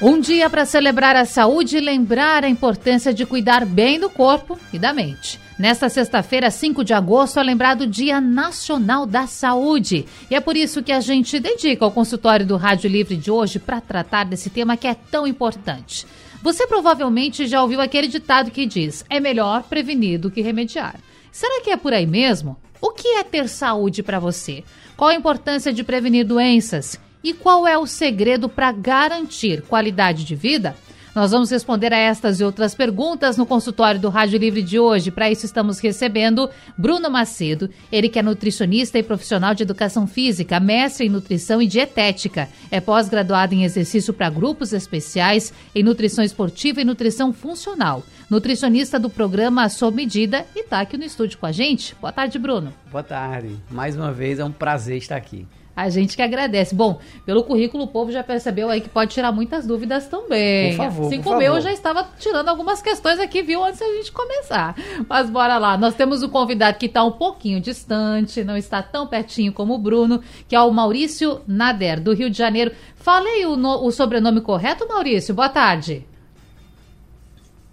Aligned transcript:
Um 0.00 0.20
dia 0.20 0.50
para 0.50 0.66
celebrar 0.66 1.16
a 1.16 1.24
saúde 1.24 1.78
e 1.78 1.80
lembrar 1.80 2.44
a 2.44 2.48
importância 2.50 3.14
de 3.14 3.24
cuidar 3.24 3.64
bem 3.64 3.98
do 3.98 4.10
corpo 4.10 4.58
e 4.70 4.78
da 4.78 4.92
mente. 4.92 5.40
Nesta 5.58 5.88
sexta-feira, 5.88 6.50
5 6.50 6.84
de 6.84 6.92
agosto, 6.92 7.40
é 7.40 7.42
lembrado 7.42 7.82
o 7.82 7.86
Dia 7.86 8.20
Nacional 8.20 9.06
da 9.06 9.26
Saúde. 9.26 10.04
E 10.30 10.34
é 10.34 10.40
por 10.40 10.54
isso 10.54 10.82
que 10.82 10.92
a 10.92 11.00
gente 11.00 11.40
dedica 11.40 11.86
o 11.86 11.90
consultório 11.90 12.44
do 12.44 12.58
Rádio 12.58 12.90
Livre 12.90 13.16
de 13.16 13.30
hoje 13.30 13.58
para 13.58 13.80
tratar 13.80 14.24
desse 14.24 14.50
tema 14.50 14.76
que 14.76 14.86
é 14.86 14.92
tão 14.92 15.26
importante. 15.26 16.06
Você 16.42 16.66
provavelmente 16.66 17.46
já 17.46 17.62
ouviu 17.62 17.80
aquele 17.80 18.06
ditado 18.06 18.50
que 18.50 18.66
diz: 18.66 19.02
é 19.08 19.18
melhor 19.18 19.62
prevenir 19.62 20.20
do 20.20 20.30
que 20.30 20.42
remediar. 20.42 20.96
Será 21.32 21.62
que 21.62 21.70
é 21.70 21.76
por 21.76 21.94
aí 21.94 22.06
mesmo? 22.06 22.54
O 22.82 22.90
que 22.90 23.08
é 23.16 23.24
ter 23.24 23.48
saúde 23.48 24.02
para 24.02 24.18
você? 24.18 24.62
Qual 24.94 25.08
a 25.08 25.14
importância 25.14 25.72
de 25.72 25.82
prevenir 25.82 26.26
doenças? 26.26 27.00
E 27.26 27.34
qual 27.34 27.66
é 27.66 27.76
o 27.76 27.88
segredo 27.88 28.48
para 28.48 28.70
garantir 28.70 29.60
qualidade 29.62 30.22
de 30.22 30.36
vida? 30.36 30.76
Nós 31.12 31.32
vamos 31.32 31.50
responder 31.50 31.92
a 31.92 31.96
estas 31.96 32.38
e 32.38 32.44
outras 32.44 32.72
perguntas 32.72 33.36
no 33.36 33.44
consultório 33.44 33.98
do 33.98 34.08
Rádio 34.08 34.38
Livre 34.38 34.62
de 34.62 34.78
hoje. 34.78 35.10
Para 35.10 35.28
isso, 35.28 35.44
estamos 35.44 35.80
recebendo 35.80 36.48
Bruno 36.78 37.10
Macedo, 37.10 37.68
ele 37.90 38.08
que 38.08 38.20
é 38.20 38.22
nutricionista 38.22 38.96
e 38.96 39.02
profissional 39.02 39.56
de 39.56 39.64
educação 39.64 40.06
física, 40.06 40.60
mestre 40.60 41.06
em 41.06 41.10
nutrição 41.10 41.60
e 41.60 41.66
dietética. 41.66 42.48
É 42.70 42.80
pós-graduado 42.80 43.56
em 43.56 43.64
exercício 43.64 44.14
para 44.14 44.30
grupos 44.30 44.72
especiais, 44.72 45.52
em 45.74 45.82
nutrição 45.82 46.22
esportiva 46.22 46.80
e 46.80 46.84
nutrição 46.84 47.32
funcional. 47.32 48.04
Nutricionista 48.30 49.00
do 49.00 49.10
programa 49.10 49.68
Sob 49.68 49.96
Medida 49.96 50.46
e 50.54 50.60
está 50.60 50.78
aqui 50.78 50.96
no 50.96 51.02
estúdio 51.02 51.38
com 51.38 51.46
a 51.46 51.50
gente. 51.50 51.92
Boa 52.00 52.12
tarde, 52.12 52.38
Bruno. 52.38 52.72
Boa 52.88 53.02
tarde. 53.02 53.56
Mais 53.68 53.96
uma 53.96 54.12
vez, 54.12 54.38
é 54.38 54.44
um 54.44 54.52
prazer 54.52 54.98
estar 54.98 55.16
aqui. 55.16 55.44
A 55.76 55.90
gente 55.90 56.16
que 56.16 56.22
agradece. 56.22 56.74
Bom, 56.74 56.98
pelo 57.26 57.44
currículo 57.44 57.84
o 57.84 57.86
povo 57.86 58.10
já 58.10 58.24
percebeu 58.24 58.70
aí 58.70 58.80
que 58.80 58.88
pode 58.88 59.12
tirar 59.12 59.30
muitas 59.30 59.66
dúvidas 59.66 60.08
também. 60.08 60.70
Por 60.70 60.76
favor, 60.84 61.06
assim 61.08 61.16
por 61.18 61.24
como 61.24 61.42
favor. 61.42 61.56
eu 61.56 61.60
já 61.60 61.70
estava 61.70 62.08
tirando 62.18 62.48
algumas 62.48 62.80
questões 62.80 63.20
aqui, 63.20 63.42
viu, 63.42 63.62
antes 63.62 63.78
da 63.80 63.86
gente 63.86 64.10
começar. 64.10 64.74
Mas 65.06 65.28
bora 65.28 65.58
lá. 65.58 65.76
Nós 65.76 65.94
temos 65.94 66.22
um 66.22 66.28
convidado 66.30 66.78
que 66.78 66.86
está 66.86 67.04
um 67.04 67.12
pouquinho 67.12 67.60
distante, 67.60 68.42
não 68.42 68.56
está 68.56 68.82
tão 68.82 69.06
pertinho 69.06 69.52
como 69.52 69.74
o 69.74 69.78
Bruno, 69.78 70.22
que 70.48 70.56
é 70.56 70.60
o 70.62 70.70
Maurício 70.70 71.42
Nader, 71.46 72.00
do 72.00 72.14
Rio 72.14 72.30
de 72.30 72.38
Janeiro. 72.38 72.72
Falei 72.96 73.44
o, 73.44 73.54
no- 73.56 73.84
o 73.84 73.92
sobrenome 73.92 74.40
correto, 74.40 74.88
Maurício? 74.88 75.34
Boa 75.34 75.50
tarde. 75.50 76.06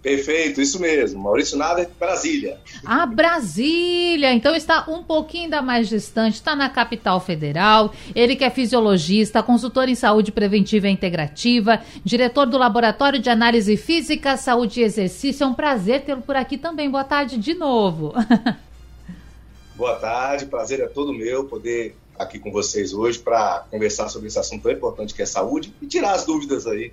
Perfeito, 0.04 0.60
isso 0.60 0.78
mesmo. 0.78 1.22
Maurício 1.22 1.56
Nader, 1.56 1.88
Brasília. 1.98 2.58
Ah, 2.84 3.06
Brasília! 3.06 4.34
Então 4.34 4.54
está 4.54 4.84
um 4.86 5.02
pouquinho 5.02 5.44
ainda 5.44 5.62
mais 5.62 5.88
distante, 5.88 6.34
está 6.34 6.54
na 6.54 6.68
capital 6.68 7.18
federal. 7.20 7.90
Ele 8.14 8.36
que 8.36 8.44
é 8.44 8.50
fisiologista, 8.50 9.42
consultor 9.42 9.88
em 9.88 9.94
saúde 9.94 10.30
preventiva 10.30 10.88
e 10.88 10.90
integrativa, 10.90 11.80
diretor 12.04 12.44
do 12.44 12.58
Laboratório 12.58 13.18
de 13.18 13.30
Análise 13.30 13.78
Física, 13.78 14.36
Saúde 14.36 14.80
e 14.80 14.84
Exercício. 14.84 15.42
É 15.42 15.46
um 15.46 15.54
prazer 15.54 16.02
tê-lo 16.02 16.20
por 16.20 16.36
aqui 16.36 16.58
também. 16.58 16.90
Boa 16.90 17.04
tarde 17.04 17.38
de 17.38 17.54
novo. 17.54 18.12
Boa 19.74 19.96
tarde, 19.96 20.44
prazer 20.44 20.80
é 20.80 20.86
todo 20.86 21.14
meu 21.14 21.44
poder 21.44 21.96
estar 22.12 22.24
aqui 22.24 22.38
com 22.38 22.52
vocês 22.52 22.92
hoje 22.92 23.18
para 23.18 23.64
conversar 23.70 24.10
sobre 24.10 24.28
esse 24.28 24.38
assunto 24.38 24.64
tão 24.64 24.70
importante 24.70 25.14
que 25.14 25.22
é 25.22 25.26
saúde 25.26 25.74
e 25.80 25.86
tirar 25.86 26.12
as 26.12 26.26
dúvidas 26.26 26.66
aí 26.66 26.92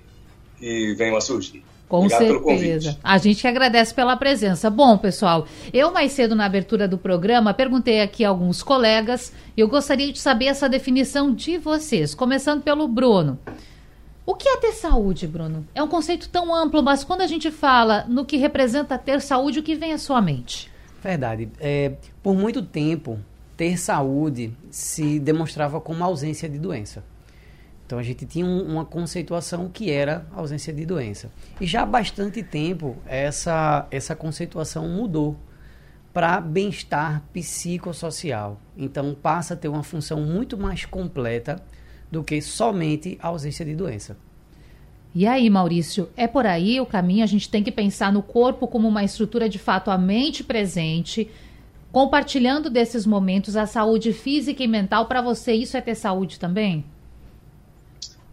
que 0.58 0.94
venham 0.94 1.14
a 1.14 1.20
surgir. 1.20 1.62
Com 1.92 2.06
Obrigado 2.06 2.42
certeza. 2.42 2.98
A 3.04 3.18
gente 3.18 3.42
que 3.42 3.46
agradece 3.46 3.92
pela 3.92 4.16
presença. 4.16 4.70
Bom, 4.70 4.96
pessoal, 4.96 5.46
eu 5.74 5.92
mais 5.92 6.12
cedo 6.12 6.34
na 6.34 6.46
abertura 6.46 6.88
do 6.88 6.96
programa 6.96 7.52
perguntei 7.52 8.00
aqui 8.00 8.24
a 8.24 8.30
alguns 8.30 8.62
colegas 8.62 9.30
e 9.54 9.60
eu 9.60 9.68
gostaria 9.68 10.10
de 10.10 10.18
saber 10.18 10.46
essa 10.46 10.70
definição 10.70 11.34
de 11.34 11.58
vocês, 11.58 12.14
começando 12.14 12.62
pelo 12.62 12.88
Bruno. 12.88 13.38
O 14.24 14.34
que 14.34 14.48
é 14.48 14.56
ter 14.56 14.72
saúde, 14.72 15.26
Bruno? 15.26 15.66
É 15.74 15.82
um 15.82 15.88
conceito 15.88 16.30
tão 16.30 16.54
amplo, 16.54 16.82
mas 16.82 17.04
quando 17.04 17.20
a 17.20 17.26
gente 17.26 17.50
fala 17.50 18.06
no 18.08 18.24
que 18.24 18.38
representa 18.38 18.96
ter 18.96 19.20
saúde, 19.20 19.58
o 19.58 19.62
que 19.62 19.74
vem 19.74 19.92
à 19.92 19.98
sua 19.98 20.22
mente? 20.22 20.72
Verdade. 21.02 21.50
É, 21.60 21.92
por 22.22 22.34
muito 22.34 22.62
tempo, 22.62 23.18
ter 23.54 23.78
saúde 23.78 24.56
se 24.70 25.20
demonstrava 25.20 25.78
como 25.78 26.02
ausência 26.02 26.48
de 26.48 26.58
doença. 26.58 27.04
Então 27.86 27.98
a 27.98 28.02
gente 28.02 28.24
tinha 28.24 28.46
um- 28.46 28.72
uma 28.72 28.84
conceituação 28.84 29.68
que 29.68 29.90
era 29.90 30.26
ausência 30.34 30.72
de 30.72 30.86
doença. 30.86 31.30
E 31.60 31.66
já 31.66 31.82
há 31.82 31.86
bastante 31.86 32.42
tempo 32.42 32.96
essa, 33.06 33.86
essa 33.90 34.16
conceituação 34.16 34.88
mudou 34.88 35.36
para 36.12 36.40
bem-estar 36.40 37.22
psicossocial. 37.32 38.60
Então 38.76 39.14
passa 39.14 39.54
a 39.54 39.56
ter 39.56 39.68
uma 39.68 39.82
função 39.82 40.20
muito 40.20 40.56
mais 40.56 40.84
completa 40.84 41.62
do 42.10 42.22
que 42.22 42.40
somente 42.42 43.18
a 43.20 43.28
ausência 43.28 43.64
de 43.64 43.74
doença. 43.74 44.16
E 45.14 45.26
aí, 45.26 45.50
Maurício, 45.50 46.08
é 46.16 46.26
por 46.26 46.46
aí 46.46 46.80
o 46.80 46.86
caminho? 46.86 47.22
A 47.22 47.26
gente 47.26 47.50
tem 47.50 47.62
que 47.62 47.70
pensar 47.70 48.10
no 48.10 48.22
corpo 48.22 48.66
como 48.66 48.88
uma 48.88 49.04
estrutura 49.04 49.46
de 49.46 49.58
fato 49.58 49.90
a 49.90 49.98
mente 49.98 50.42
presente, 50.42 51.30
compartilhando 51.90 52.70
desses 52.70 53.04
momentos 53.04 53.54
a 53.54 53.66
saúde 53.66 54.14
física 54.14 54.62
e 54.62 54.68
mental. 54.68 55.06
Para 55.06 55.20
você, 55.20 55.52
isso 55.52 55.76
é 55.76 55.82
ter 55.82 55.94
saúde 55.94 56.38
também? 56.38 56.84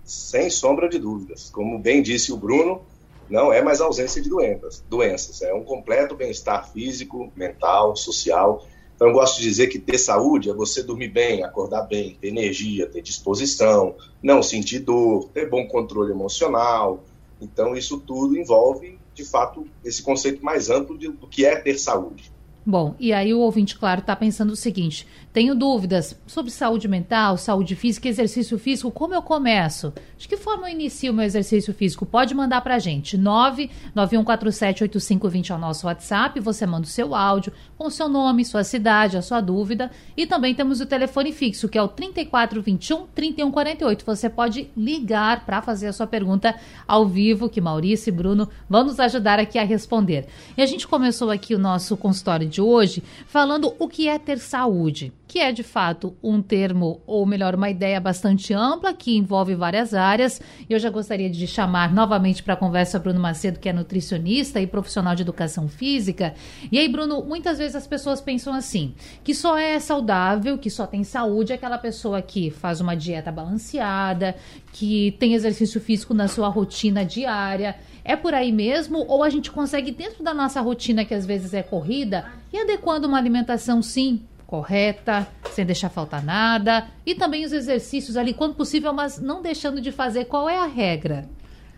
Sem 0.09 0.49
sombra 0.49 0.89
de 0.89 0.97
dúvidas. 0.97 1.51
Como 1.51 1.77
bem 1.77 2.01
disse 2.01 2.33
o 2.33 2.37
Bruno, 2.37 2.81
não 3.29 3.53
é 3.53 3.61
mais 3.61 3.79
ausência 3.79 4.19
de 4.19 4.27
doenças, 4.27 4.83
doenças. 4.89 5.39
É 5.43 5.53
um 5.53 5.63
completo 5.63 6.15
bem-estar 6.15 6.71
físico, 6.71 7.31
mental, 7.35 7.95
social. 7.95 8.65
Então, 8.95 9.09
eu 9.09 9.13
gosto 9.13 9.37
de 9.37 9.43
dizer 9.43 9.67
que 9.67 9.77
ter 9.77 9.99
saúde 9.99 10.49
é 10.49 10.53
você 10.53 10.81
dormir 10.81 11.09
bem, 11.09 11.43
acordar 11.43 11.83
bem, 11.83 12.17
ter 12.19 12.29
energia, 12.29 12.87
ter 12.87 13.03
disposição, 13.03 13.95
não 14.21 14.41
sentir 14.41 14.79
dor, 14.79 15.29
ter 15.29 15.47
bom 15.47 15.67
controle 15.67 16.11
emocional. 16.11 17.05
Então, 17.39 17.75
isso 17.75 17.99
tudo 17.99 18.35
envolve, 18.35 18.99
de 19.13 19.23
fato, 19.23 19.67
esse 19.83 20.01
conceito 20.01 20.43
mais 20.43 20.71
amplo 20.71 20.97
de- 20.97 21.07
do 21.11 21.27
que 21.27 21.45
é 21.45 21.55
ter 21.55 21.77
saúde. 21.77 22.33
Bom, 22.69 22.93
e 22.99 23.11
aí 23.11 23.33
o 23.33 23.39
ouvinte, 23.39 23.75
claro, 23.75 24.01
está 24.01 24.15
pensando 24.15 24.51
o 24.51 24.55
seguinte: 24.55 25.07
tenho 25.33 25.55
dúvidas 25.55 26.15
sobre 26.27 26.51
saúde 26.51 26.87
mental, 26.87 27.35
saúde 27.35 27.75
física, 27.75 28.07
exercício 28.07 28.59
físico, 28.59 28.91
como 28.91 29.15
eu 29.15 29.23
começo? 29.23 29.91
De 30.19 30.27
que 30.27 30.37
forma 30.37 30.69
eu 30.69 30.73
inicio 30.73 31.11
o 31.11 31.15
meu 31.15 31.25
exercício 31.25 31.73
físico? 31.73 32.05
Pode 32.05 32.35
mandar 32.35 32.61
para 32.61 32.75
a 32.75 32.79
gente. 32.79 33.17
991478520 33.17 35.49
é 35.49 35.55
o 35.55 35.57
nosso 35.57 35.87
WhatsApp. 35.87 36.39
Você 36.41 36.67
manda 36.67 36.85
o 36.85 36.89
seu 36.89 37.15
áudio 37.15 37.51
com 37.79 37.89
seu 37.89 38.09
nome, 38.09 38.43
sua 38.43 38.65
cidade, 38.65 39.15
a 39.15 39.21
sua 39.21 39.39
dúvida. 39.39 39.89
E 40.17 40.27
também 40.27 40.53
temos 40.53 40.81
o 40.81 40.85
telefone 40.85 41.31
fixo, 41.31 41.69
que 41.69 41.77
é 41.77 41.81
o 41.81 41.87
3421 41.87 43.07
3148. 43.15 44.05
Você 44.05 44.29
pode 44.29 44.69
ligar 44.75 45.45
para 45.45 45.61
fazer 45.61 45.87
a 45.87 45.93
sua 45.93 46.05
pergunta 46.05 46.53
ao 46.85 47.07
vivo, 47.07 47.47
que 47.47 47.61
Maurício 47.61 48.09
e 48.09 48.11
Bruno 48.11 48.49
vão 48.69 48.83
nos 48.83 48.99
ajudar 48.99 49.39
aqui 49.39 49.57
a 49.57 49.63
responder. 49.63 50.27
E 50.57 50.61
a 50.61 50.65
gente 50.65 50.85
começou 50.85 51.31
aqui 51.31 51.55
o 51.55 51.59
nosso 51.59 51.95
consultório 51.95 52.45
de 52.45 52.61
hoje 52.61 53.01
falando 53.25 53.73
o 53.79 53.87
que 53.87 54.09
é 54.09 54.19
ter 54.19 54.39
saúde, 54.39 55.13
que 55.29 55.37
é 55.37 55.51
de 55.51 55.61
fato 55.61 56.17
um 56.23 56.41
termo, 56.41 57.03
ou 57.05 57.23
melhor, 57.23 57.53
uma 57.53 57.69
ideia 57.69 57.99
bastante 57.99 58.51
ampla 58.51 58.95
que 58.95 59.15
envolve 59.15 59.53
várias 59.53 59.93
áreas. 59.93 60.41
Eu 60.67 60.79
já 60.79 60.89
gostaria 60.89 61.29
de 61.29 61.45
chamar 61.45 61.93
novamente 61.93 62.41
para 62.41 62.55
a 62.55 62.57
conversa 62.57 62.97
Bruno 62.97 63.19
Macedo, 63.19 63.59
que 63.59 63.69
é 63.69 63.73
nutricionista 63.73 64.59
e 64.59 64.65
profissional 64.65 65.13
de 65.13 65.21
educação 65.21 65.67
física. 65.67 66.33
E 66.71 66.79
aí, 66.79 66.89
Bruno, 66.89 67.23
muitas 67.23 67.59
vezes 67.59 67.75
as 67.75 67.85
pessoas 67.85 68.19
pensam 68.19 68.51
assim, 68.51 68.95
que 69.23 69.35
só 69.35 69.55
é 69.55 69.79
saudável, 69.79 70.57
que 70.57 70.71
só 70.71 70.87
tem 70.87 71.03
saúde 71.03 71.53
aquela 71.53 71.77
pessoa 71.77 72.23
que 72.23 72.49
faz 72.49 72.81
uma 72.81 72.95
dieta 72.95 73.31
balanceada, 73.31 74.35
que 74.73 75.15
tem 75.19 75.35
exercício 75.35 75.79
físico 75.79 76.15
na 76.15 76.27
sua 76.27 76.47
rotina 76.47 77.05
diária. 77.05 77.75
É 78.03 78.15
por 78.15 78.33
aí 78.33 78.51
mesmo? 78.51 79.05
Ou 79.07 79.23
a 79.23 79.29
gente 79.29 79.51
consegue, 79.51 79.91
dentro 79.91 80.23
da 80.23 80.33
nossa 80.33 80.59
rotina, 80.59 81.05
que 81.05 81.13
às 81.13 81.23
vezes 81.23 81.53
é 81.53 81.61
corrida, 81.61 82.25
e 82.51 82.57
adequando 82.57 83.07
uma 83.07 83.19
alimentação, 83.19 83.79
sim, 83.83 84.23
correta, 84.49 85.27
sem 85.51 85.63
deixar 85.63 85.89
faltar 85.89 86.23
nada, 86.23 86.87
e 87.05 87.13
também 87.13 87.45
os 87.45 87.53
exercícios 87.53 88.17
ali, 88.17 88.33
quando 88.33 88.55
possível, 88.55 88.91
mas 88.91 89.19
não 89.19 89.43
deixando 89.43 89.79
de 89.79 89.91
fazer. 89.91 90.25
Qual 90.25 90.49
é 90.49 90.57
a 90.57 90.65
regra? 90.65 91.29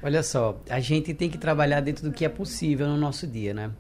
Olha 0.02 0.24
só, 0.24 0.58
a 0.70 0.80
gente 0.80 1.14
tem 1.14 1.30
que 1.30 1.38
trabalhar 1.38 1.82
dentro 1.82 2.10
do 2.10 2.14
que 2.14 2.24
é 2.24 2.30
possível 2.30 2.88
no 2.88 2.96
nosso 2.96 3.28
dia, 3.28 3.54
né? 3.54 3.72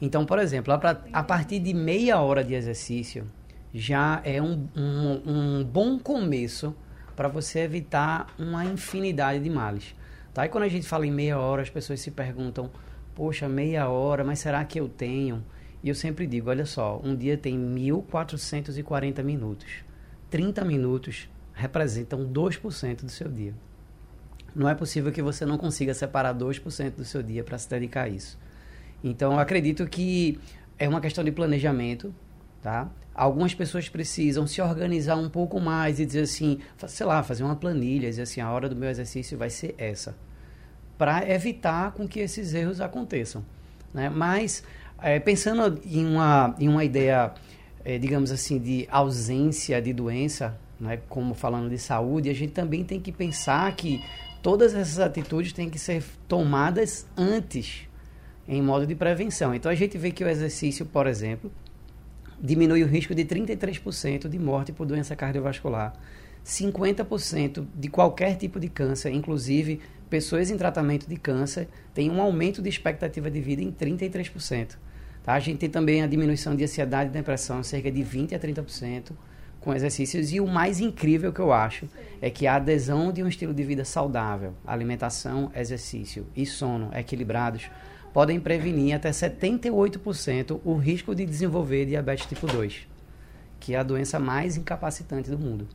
Então, 0.00 0.24
por 0.24 0.38
exemplo, 0.38 0.72
a 0.72 1.22
partir 1.24 1.58
de 1.58 1.74
meia 1.74 2.20
hora 2.20 2.44
de 2.44 2.54
exercício 2.54 3.26
já 3.74 4.20
é 4.24 4.40
um, 4.40 4.68
um, 4.76 5.22
um 5.26 5.64
bom 5.64 5.98
começo 5.98 6.72
para 7.16 7.26
você 7.26 7.58
evitar 7.58 8.32
uma 8.38 8.64
infinidade 8.64 9.42
de 9.42 9.50
males. 9.50 9.96
Tá? 10.32 10.46
E 10.46 10.48
quando 10.48 10.62
a 10.62 10.68
gente 10.68 10.86
fala 10.86 11.04
em 11.04 11.10
meia 11.10 11.40
hora, 11.40 11.62
as 11.62 11.70
pessoas 11.70 11.98
se 11.98 12.12
perguntam: 12.12 12.70
poxa, 13.16 13.48
meia 13.48 13.88
hora, 13.88 14.22
mas 14.22 14.38
será 14.38 14.64
que 14.64 14.78
eu 14.78 14.88
tenho? 14.88 15.44
E 15.82 15.88
eu 15.88 15.94
sempre 15.94 16.26
digo, 16.26 16.50
olha 16.50 16.66
só, 16.66 17.00
um 17.04 17.14
dia 17.14 17.36
tem 17.36 17.56
1440 17.56 19.22
minutos. 19.22 19.66
30 20.30 20.64
minutos 20.64 21.28
representam 21.54 22.26
2% 22.26 23.02
do 23.02 23.10
seu 23.10 23.28
dia. 23.28 23.54
Não 24.54 24.68
é 24.68 24.74
possível 24.74 25.12
que 25.12 25.22
você 25.22 25.46
não 25.46 25.56
consiga 25.56 25.94
separar 25.94 26.34
2% 26.34 26.96
do 26.96 27.04
seu 27.04 27.22
dia 27.22 27.44
para 27.44 27.58
se 27.58 27.68
dedicar 27.68 28.02
a 28.04 28.08
isso. 28.08 28.38
Então, 29.02 29.32
eu 29.32 29.38
acredito 29.38 29.86
que 29.86 30.38
é 30.78 30.88
uma 30.88 31.00
questão 31.00 31.22
de 31.22 31.30
planejamento, 31.30 32.14
tá? 32.62 32.90
Algumas 33.14 33.54
pessoas 33.54 33.88
precisam 33.88 34.46
se 34.46 34.60
organizar 34.60 35.16
um 35.16 35.28
pouco 35.28 35.60
mais 35.60 35.98
e 35.98 36.06
dizer 36.06 36.22
assim, 36.22 36.60
sei 36.86 37.06
lá, 37.06 37.22
fazer 37.22 37.42
uma 37.44 37.56
planilha, 37.56 38.08
dizer 38.08 38.22
assim, 38.22 38.40
a 38.40 38.50
hora 38.50 38.68
do 38.68 38.76
meu 38.76 38.88
exercício 38.88 39.36
vai 39.36 39.50
ser 39.50 39.74
essa, 39.76 40.16
para 40.96 41.28
evitar 41.28 41.92
com 41.92 42.06
que 42.06 42.20
esses 42.20 42.54
erros 42.54 42.80
aconteçam, 42.80 43.44
né? 43.92 44.08
Mas 44.08 44.62
é, 45.02 45.18
pensando 45.18 45.80
em 45.84 46.04
uma, 46.06 46.54
em 46.58 46.68
uma 46.68 46.84
ideia, 46.84 47.32
é, 47.84 47.98
digamos 47.98 48.30
assim, 48.30 48.58
de 48.58 48.86
ausência 48.90 49.80
de 49.80 49.92
doença, 49.92 50.58
né? 50.80 50.98
como 51.08 51.34
falando 51.34 51.70
de 51.70 51.78
saúde, 51.78 52.28
a 52.28 52.34
gente 52.34 52.52
também 52.52 52.84
tem 52.84 53.00
que 53.00 53.12
pensar 53.12 53.74
que 53.76 54.02
todas 54.42 54.74
essas 54.74 54.98
atitudes 54.98 55.52
têm 55.52 55.70
que 55.70 55.78
ser 55.78 56.04
tomadas 56.26 57.06
antes 57.16 57.88
em 58.46 58.62
modo 58.62 58.86
de 58.86 58.94
prevenção. 58.94 59.54
Então 59.54 59.70
a 59.70 59.74
gente 59.74 59.98
vê 59.98 60.10
que 60.10 60.24
o 60.24 60.28
exercício, 60.28 60.86
por 60.86 61.06
exemplo, 61.06 61.52
diminui 62.40 62.82
o 62.82 62.86
risco 62.86 63.14
de 63.14 63.24
33% 63.24 64.28
de 64.28 64.38
morte 64.38 64.72
por 64.72 64.86
doença 64.86 65.14
cardiovascular, 65.14 65.92
50% 66.44 67.66
de 67.74 67.88
qualquer 67.88 68.36
tipo 68.36 68.58
de 68.58 68.68
câncer, 68.68 69.12
inclusive 69.12 69.80
pessoas 70.08 70.50
em 70.50 70.56
tratamento 70.56 71.06
de 71.06 71.16
câncer, 71.16 71.68
tem 71.92 72.10
um 72.10 72.22
aumento 72.22 72.62
de 72.62 72.68
expectativa 72.70 73.30
de 73.30 73.40
vida 73.40 73.62
em 73.62 73.70
33%. 73.70 74.76
Tá? 75.28 75.34
A 75.34 75.40
gente 75.40 75.58
tem 75.58 75.68
também 75.68 76.02
a 76.02 76.06
diminuição 76.06 76.56
de 76.56 76.64
ansiedade 76.64 77.10
e 77.10 77.12
depressão, 77.12 77.62
cerca 77.62 77.92
de 77.92 78.00
20% 78.00 78.32
a 78.32 78.38
30% 78.38 79.10
com 79.60 79.74
exercícios. 79.74 80.32
E 80.32 80.40
o 80.40 80.46
mais 80.46 80.80
incrível 80.80 81.34
que 81.34 81.40
eu 81.40 81.52
acho 81.52 81.86
é 82.22 82.30
que 82.30 82.46
a 82.46 82.54
adesão 82.54 83.12
de 83.12 83.22
um 83.22 83.28
estilo 83.28 83.52
de 83.52 83.62
vida 83.62 83.84
saudável, 83.84 84.54
alimentação, 84.66 85.52
exercício 85.54 86.26
e 86.34 86.46
sono 86.46 86.88
equilibrados, 86.94 87.70
podem 88.10 88.40
prevenir 88.40 88.94
até 88.94 89.10
78% 89.10 90.62
o 90.64 90.76
risco 90.76 91.14
de 91.14 91.26
desenvolver 91.26 91.84
diabetes 91.84 92.24
tipo 92.24 92.46
2, 92.46 92.88
que 93.60 93.74
é 93.74 93.78
a 93.78 93.82
doença 93.82 94.18
mais 94.18 94.56
incapacitante 94.56 95.30
do 95.30 95.38
mundo. 95.38 95.68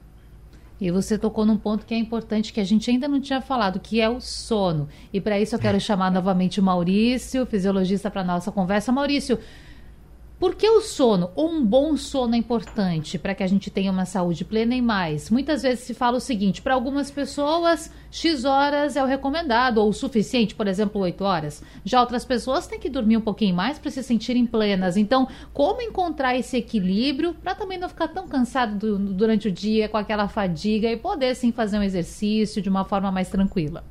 E 0.82 0.92
você 0.92 1.18
tocou 1.18 1.46
num 1.46 1.58
ponto 1.58 1.86
que 1.86 1.94
é 1.94 1.98
importante 1.98 2.52
que 2.52 2.60
a 2.60 2.64
gente 2.64 2.90
ainda 2.90 3.08
não 3.08 3.22
tinha 3.22 3.42
falado, 3.42 3.80
que 3.80 4.02
é 4.02 4.10
o 4.10 4.20
sono. 4.20 4.90
E 5.14 5.22
para 5.22 5.40
isso 5.40 5.56
eu 5.56 5.60
quero 5.60 5.80
chamar 5.80 6.12
novamente 6.12 6.60
o 6.60 6.64
Maurício, 6.64 7.46
fisiologista, 7.46 8.12
para 8.12 8.24
nossa 8.24 8.52
conversa. 8.52 8.92
Maurício, 8.92 9.40
por 10.44 10.56
que 10.56 10.70
o 10.70 10.82
sono, 10.82 11.32
ou 11.36 11.50
um 11.50 11.66
bom 11.66 11.96
sono 11.96 12.36
é 12.36 12.38
importante 12.38 13.18
para 13.18 13.34
que 13.34 13.44
a 13.44 13.48
gente 13.48 13.70
tenha 13.70 13.90
uma 13.90 14.04
saúde 14.04 14.44
plena 14.44 14.76
e 14.76 14.82
mais? 14.82 15.30
Muitas 15.30 15.62
vezes 15.62 15.86
se 15.86 15.94
fala 15.94 16.18
o 16.18 16.20
seguinte, 16.20 16.62
para 16.62 16.74
algumas 16.74 17.10
pessoas, 17.10 17.90
X 18.12 18.44
horas 18.44 18.98
é 18.98 19.02
o 19.02 19.08
recomendado, 19.08 19.78
ou 19.78 19.88
o 19.88 19.94
suficiente, 19.94 20.54
por 20.54 20.68
exemplo, 20.68 21.00
8 21.00 21.24
horas. 21.24 21.64
Já 21.86 22.02
outras 22.02 22.26
pessoas 22.26 22.68
têm 22.68 22.78
que 22.78 22.90
dormir 22.90 23.16
um 23.16 23.22
pouquinho 23.22 23.56
mais 23.56 23.80
para 23.80 23.90
se 23.90 24.04
sentirem 24.04 24.46
plenas. 24.46 24.98
Então, 24.98 25.30
como 25.54 25.82
encontrar 25.82 26.36
esse 26.38 26.58
equilíbrio 26.58 27.34
para 27.36 27.56
também 27.56 27.78
não 27.78 27.88
ficar 27.88 28.10
tão 28.10 28.28
cansado 28.28 28.78
do, 28.78 29.00
durante 29.14 29.48
o 29.48 29.52
dia, 29.52 29.88
com 29.88 29.96
aquela 29.96 30.28
fadiga, 30.28 30.92
e 30.92 30.98
poder 30.98 31.36
sim 31.38 31.54
fazer 31.54 31.80
um 31.80 31.84
exercício 31.84 32.62
de 32.62 32.68
uma 32.68 32.84
forma 32.84 33.10
mais 33.14 33.30
tranquila? 33.30 33.82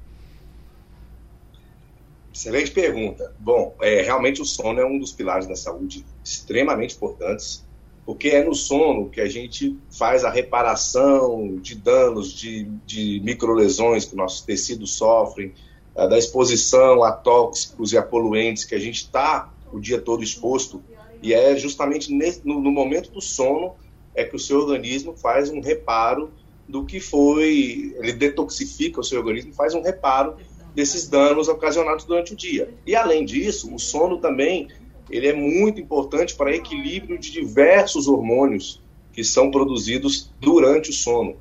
Excelente 2.33 2.71
pergunta. 2.71 3.35
Bom, 3.39 3.75
é, 3.81 4.03
realmente 4.03 4.41
o 4.41 4.45
sono 4.45 4.81
é 4.81 4.87
um 4.87 4.99
dos 4.99 5.13
pilares 5.13 5.47
da 5.47 5.55
saúde 5.55 6.05
extremamente 6.25 6.97
importantes, 6.97 7.65
porque 8.07 8.29
é 8.29 8.43
no 8.43 8.55
sono 8.55 9.11
que 9.11 9.21
a 9.21 9.29
gente 9.29 9.77
faz 9.91 10.25
a 10.25 10.31
reparação 10.31 11.57
de 11.57 11.75
danos, 11.75 12.33
de, 12.33 12.65
de 12.87 13.21
microlesões 13.23 14.05
que 14.05 14.17
nossos 14.17 14.41
tecidos 14.41 14.95
sofrem, 14.95 15.53
da 15.95 16.19
exposição 16.19 17.05
a 17.05 17.13
tóxicos 17.13 17.93
e 17.93 17.99
a 17.99 18.03
poluentes 18.03 18.65
que 18.65 18.75
a 18.75 18.79
gente 18.79 19.05
está 19.05 19.53
o 19.71 19.79
dia 19.79 20.01
todo 20.01 20.23
exposto. 20.23 20.83
E 21.23 21.35
é 21.35 21.55
justamente 21.57 22.13
nesse, 22.13 22.47
no, 22.47 22.61
no 22.61 22.71
momento 22.71 23.11
do 23.11 23.21
sono 23.21 23.75
é 24.15 24.25
que 24.25 24.35
o 24.35 24.39
seu 24.39 24.59
organismo 24.59 25.15
faz 25.17 25.51
um 25.51 25.61
reparo 25.61 26.33
do 26.69 26.85
que 26.85 27.01
foi, 27.01 27.95
ele 27.99 28.13
detoxifica 28.13 29.01
o 29.01 29.05
seu 29.05 29.19
organismo, 29.19 29.53
faz 29.53 29.75
um 29.75 29.83
reparo 29.83 30.37
desses 30.75 31.09
danos 31.09 31.49
ocasionados 31.49 32.05
durante 32.05 32.33
o 32.33 32.37
dia. 32.37 32.73
E 32.87 32.95
além 32.95 33.25
disso, 33.25 33.75
o 33.75 33.79
sono 33.79 34.19
também 34.19 34.69
ele 35.11 35.27
é 35.27 35.33
muito 35.35 35.81
importante 35.81 36.35
para 36.35 36.55
equilíbrio 36.55 37.19
de 37.19 37.31
diversos 37.31 38.09
hormônios 38.09 38.81
que 39.13 39.23
são 39.23 39.51
produzidos 39.51 40.31
durante 40.41 40.91
o 40.91 40.93
sono. 40.93 41.37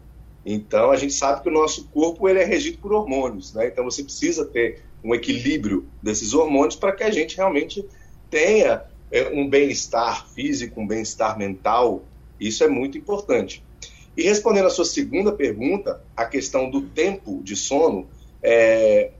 Então 0.45 0.91
a 0.91 0.97
gente 0.97 1.13
sabe 1.13 1.41
que 1.41 1.49
o 1.49 1.53
nosso 1.53 1.87
corpo 1.89 2.27
ele 2.27 2.39
é 2.39 2.43
regido 2.43 2.79
por 2.79 2.91
hormônios, 2.91 3.53
né? 3.53 3.67
Então 3.67 3.83
você 3.83 4.03
precisa 4.03 4.43
ter 4.45 4.83
um 5.03 5.15
equilíbrio 5.15 5.87
desses 6.01 6.33
hormônios 6.33 6.75
para 6.75 6.91
que 6.91 7.03
a 7.03 7.11
gente 7.11 7.37
realmente 7.37 7.85
tenha 8.29 8.83
é, 9.11 9.29
um 9.29 9.47
bem-estar 9.47 10.27
físico, 10.29 10.81
um 10.81 10.87
bem-estar 10.87 11.37
mental. 11.37 12.03
Isso 12.39 12.63
é 12.63 12.67
muito 12.67 12.97
importante. 12.97 13.63
E 14.17 14.23
respondendo 14.23 14.65
à 14.65 14.69
sua 14.69 14.85
segunda 14.85 15.31
pergunta, 15.31 16.01
a 16.15 16.25
questão 16.25 16.69
do 16.69 16.81
tempo 16.81 17.41
de 17.43 17.55
sono, 17.55 18.07
é, 18.43 19.11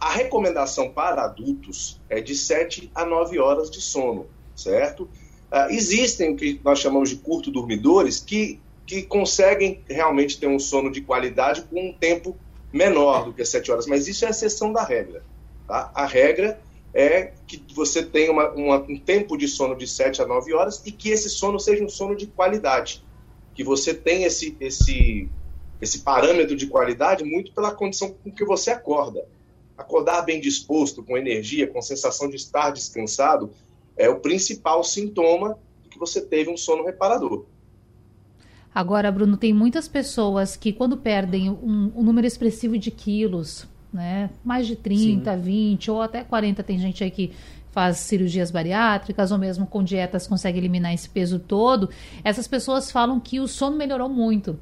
a 0.00 0.10
recomendação 0.10 0.90
para 0.90 1.24
adultos 1.24 2.00
é 2.08 2.20
de 2.20 2.34
7 2.34 2.90
a 2.94 3.04
9 3.04 3.38
horas 3.38 3.70
de 3.70 3.80
sono, 3.80 4.26
certo? 4.54 5.02
Uh, 5.50 5.70
existem 5.70 6.32
o 6.32 6.36
que 6.36 6.60
nós 6.64 6.78
chamamos 6.78 7.10
de 7.10 7.16
curto 7.16 7.50
dormidores 7.50 8.20
que, 8.20 8.60
que 8.86 9.02
conseguem 9.02 9.82
realmente 9.88 10.38
ter 10.38 10.48
um 10.48 10.58
sono 10.58 10.90
de 10.90 11.00
qualidade 11.00 11.62
com 11.62 11.88
um 11.88 11.92
tempo 11.92 12.36
menor 12.72 13.24
do 13.24 13.32
que 13.32 13.44
7 13.44 13.70
horas, 13.70 13.86
mas 13.86 14.08
isso 14.08 14.24
é 14.24 14.28
a 14.28 14.30
exceção 14.30 14.72
da 14.72 14.82
regra. 14.82 15.22
Tá? 15.66 15.90
A 15.94 16.04
regra 16.04 16.60
é 16.92 17.32
que 17.46 17.62
você 17.74 18.02
tenha 18.02 18.32
uma, 18.32 18.50
uma, 18.50 18.76
um 18.78 18.98
tempo 18.98 19.36
de 19.36 19.46
sono 19.46 19.76
de 19.76 19.86
7 19.86 20.22
a 20.22 20.26
9 20.26 20.52
horas 20.54 20.82
e 20.84 20.92
que 20.92 21.10
esse 21.10 21.28
sono 21.28 21.58
seja 21.60 21.84
um 21.84 21.88
sono 21.88 22.16
de 22.16 22.26
qualidade. 22.26 23.04
Que 23.54 23.62
você 23.62 23.94
tenha 23.94 24.26
esse, 24.26 24.56
esse, 24.60 25.28
esse 25.80 26.00
parâmetro 26.00 26.56
de 26.56 26.66
qualidade 26.66 27.24
muito 27.24 27.52
pela 27.52 27.70
condição 27.74 28.14
com 28.22 28.30
que 28.30 28.44
você 28.44 28.70
acorda. 28.70 29.26
Acordar 29.76 30.22
bem 30.22 30.40
disposto, 30.40 31.02
com 31.02 31.16
energia, 31.16 31.66
com 31.66 31.80
sensação 31.82 32.28
de 32.28 32.36
estar 32.36 32.70
descansado, 32.70 33.50
é 33.96 34.08
o 34.08 34.20
principal 34.20 34.82
sintoma 34.82 35.58
de 35.82 35.88
que 35.88 35.98
você 35.98 36.20
teve 36.20 36.50
um 36.50 36.56
sono 36.56 36.84
reparador. 36.84 37.44
Agora, 38.74 39.10
Bruno, 39.10 39.36
tem 39.36 39.54
muitas 39.54 39.88
pessoas 39.88 40.54
que, 40.54 40.72
quando 40.72 40.98
perdem 40.98 41.48
um, 41.48 41.92
um 41.96 42.02
número 42.02 42.26
expressivo 42.26 42.78
de 42.78 42.90
quilos, 42.90 43.66
né, 43.92 44.28
mais 44.44 44.66
de 44.66 44.76
30, 44.76 45.34
Sim. 45.34 45.40
20 45.40 45.90
ou 45.90 46.02
até 46.02 46.22
40, 46.22 46.62
tem 46.62 46.78
gente 46.78 47.02
aí 47.02 47.10
que 47.10 47.32
faz 47.70 47.98
cirurgias 47.98 48.50
bariátricas 48.50 49.32
ou 49.32 49.38
mesmo 49.38 49.66
com 49.66 49.82
dietas 49.82 50.26
consegue 50.26 50.58
eliminar 50.58 50.94
esse 50.94 51.08
peso 51.08 51.38
todo, 51.38 51.90
essas 52.24 52.46
pessoas 52.46 52.90
falam 52.90 53.20
que 53.20 53.40
o 53.40 53.46
sono 53.46 53.76
melhorou 53.76 54.08
muito 54.08 54.58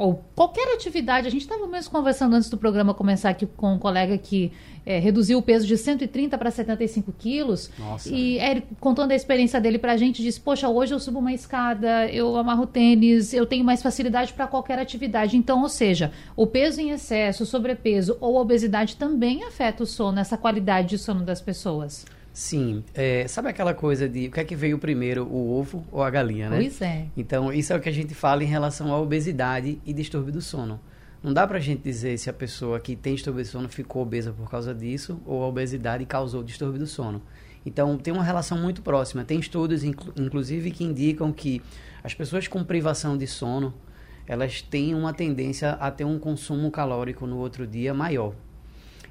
ou 0.00 0.24
qualquer 0.34 0.74
atividade. 0.74 1.28
A 1.28 1.30
gente 1.30 1.42
estava 1.42 1.66
mesmo 1.66 1.92
conversando 1.92 2.34
antes 2.34 2.48
do 2.48 2.56
programa 2.56 2.94
começar 2.94 3.28
aqui 3.28 3.44
com 3.44 3.74
um 3.74 3.78
colega 3.78 4.16
que 4.16 4.50
é, 4.86 4.98
reduziu 4.98 5.38
o 5.38 5.42
peso 5.42 5.66
de 5.66 5.76
130 5.76 6.38
para 6.38 6.50
75 6.50 7.12
quilos. 7.12 7.70
Nossa. 7.78 8.08
E 8.08 8.38
é, 8.38 8.62
contando 8.80 9.12
a 9.12 9.14
experiência 9.14 9.60
dele 9.60 9.78
para 9.78 9.92
a 9.92 9.96
gente, 9.98 10.22
disse: 10.22 10.40
Poxa, 10.40 10.70
hoje 10.70 10.94
eu 10.94 10.98
subo 10.98 11.18
uma 11.18 11.34
escada, 11.34 12.06
eu 12.06 12.34
amarro 12.36 12.66
tênis, 12.66 13.34
eu 13.34 13.44
tenho 13.44 13.62
mais 13.62 13.82
facilidade 13.82 14.32
para 14.32 14.46
qualquer 14.46 14.78
atividade. 14.78 15.36
Então, 15.36 15.60
ou 15.60 15.68
seja, 15.68 16.10
o 16.34 16.46
peso 16.46 16.80
em 16.80 16.90
excesso, 16.90 17.42
o 17.42 17.46
sobrepeso 17.46 18.16
ou 18.22 18.36
obesidade 18.36 18.96
também 18.96 19.44
afeta 19.44 19.82
o 19.82 19.86
sono, 19.86 20.18
essa 20.18 20.38
qualidade 20.38 20.88
de 20.88 20.98
sono 20.98 21.22
das 21.22 21.42
pessoas. 21.42 22.06
Sim. 22.40 22.82
É, 22.94 23.28
sabe 23.28 23.50
aquela 23.50 23.74
coisa 23.74 24.08
de 24.08 24.28
o 24.28 24.30
que 24.30 24.40
é 24.40 24.44
que 24.44 24.56
veio 24.56 24.78
primeiro, 24.78 25.26
o 25.26 25.60
ovo 25.60 25.84
ou 25.92 26.02
a 26.02 26.08
galinha, 26.08 26.48
né? 26.48 26.56
Pois 26.56 26.80
é. 26.80 27.06
Então, 27.14 27.52
isso 27.52 27.70
é 27.70 27.76
o 27.76 27.80
que 27.80 27.88
a 27.90 27.92
gente 27.92 28.14
fala 28.14 28.42
em 28.42 28.46
relação 28.46 28.90
à 28.94 28.98
obesidade 28.98 29.78
e 29.84 29.92
distúrbio 29.92 30.32
do 30.32 30.40
sono. 30.40 30.80
Não 31.22 31.34
dá 31.34 31.46
pra 31.46 31.58
gente 31.58 31.82
dizer 31.82 32.16
se 32.16 32.30
a 32.30 32.32
pessoa 32.32 32.80
que 32.80 32.96
tem 32.96 33.14
distúrbio 33.14 33.44
do 33.44 33.46
sono 33.46 33.68
ficou 33.68 34.00
obesa 34.00 34.32
por 34.32 34.50
causa 34.50 34.74
disso 34.74 35.20
ou 35.26 35.44
a 35.44 35.48
obesidade 35.48 36.06
causou 36.06 36.42
distúrbio 36.42 36.78
do 36.78 36.86
sono. 36.86 37.20
Então, 37.66 37.98
tem 37.98 38.10
uma 38.10 38.24
relação 38.24 38.56
muito 38.56 38.80
próxima. 38.80 39.22
Tem 39.22 39.38
estudos, 39.38 39.84
inclu 39.84 40.10
inclusive, 40.16 40.70
que 40.70 40.82
indicam 40.82 41.30
que 41.34 41.60
as 42.02 42.14
pessoas 42.14 42.48
com 42.48 42.64
privação 42.64 43.18
de 43.18 43.26
sono, 43.26 43.74
elas 44.26 44.62
têm 44.62 44.94
uma 44.94 45.12
tendência 45.12 45.72
a 45.72 45.90
ter 45.90 46.06
um 46.06 46.18
consumo 46.18 46.70
calórico 46.70 47.26
no 47.26 47.36
outro 47.36 47.66
dia 47.66 47.92
maior. 47.92 48.32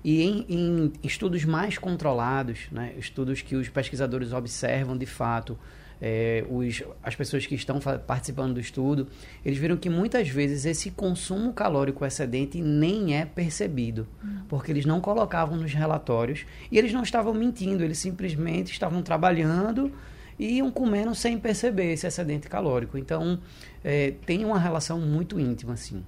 E 0.03 0.23
em, 0.23 0.45
em 0.49 0.93
estudos 1.03 1.43
mais 1.45 1.77
controlados, 1.77 2.67
né, 2.71 2.93
estudos 2.97 3.41
que 3.41 3.55
os 3.55 3.69
pesquisadores 3.69 4.31
observam 4.31 4.97
de 4.97 5.05
fato, 5.05 5.57
é, 6.01 6.45
os, 6.49 6.81
as 7.03 7.15
pessoas 7.15 7.45
que 7.45 7.55
estão 7.55 7.79
participando 7.79 8.53
do 8.53 8.59
estudo, 8.59 9.07
eles 9.43 9.57
viram 9.57 9.75
que 9.75 9.89
muitas 9.89 10.29
vezes 10.29 10.65
esse 10.65 10.91
consumo 10.91 11.51
calórico 11.53 12.05
excedente 12.05 12.61
nem 12.61 13.17
é 13.17 13.25
percebido, 13.25 14.07
hum. 14.23 14.39
porque 14.47 14.71
eles 14.71 14.85
não 14.85 15.01
colocavam 15.01 15.57
nos 15.57 15.73
relatórios 15.73 16.45
e 16.71 16.77
eles 16.77 16.93
não 16.93 17.03
estavam 17.03 17.33
mentindo, 17.33 17.83
eles 17.83 17.97
simplesmente 17.97 18.71
estavam 18.71 19.01
trabalhando 19.01 19.91
e 20.37 20.57
iam 20.57 20.71
comendo 20.71 21.13
sem 21.13 21.37
perceber 21.37 21.91
esse 21.91 22.07
excedente 22.07 22.47
calórico. 22.47 22.97
Então, 22.97 23.37
é, 23.83 24.13
tem 24.25 24.45
uma 24.45 24.57
relação 24.57 24.99
muito 25.01 25.37
íntima, 25.37 25.73
assim. 25.73 26.01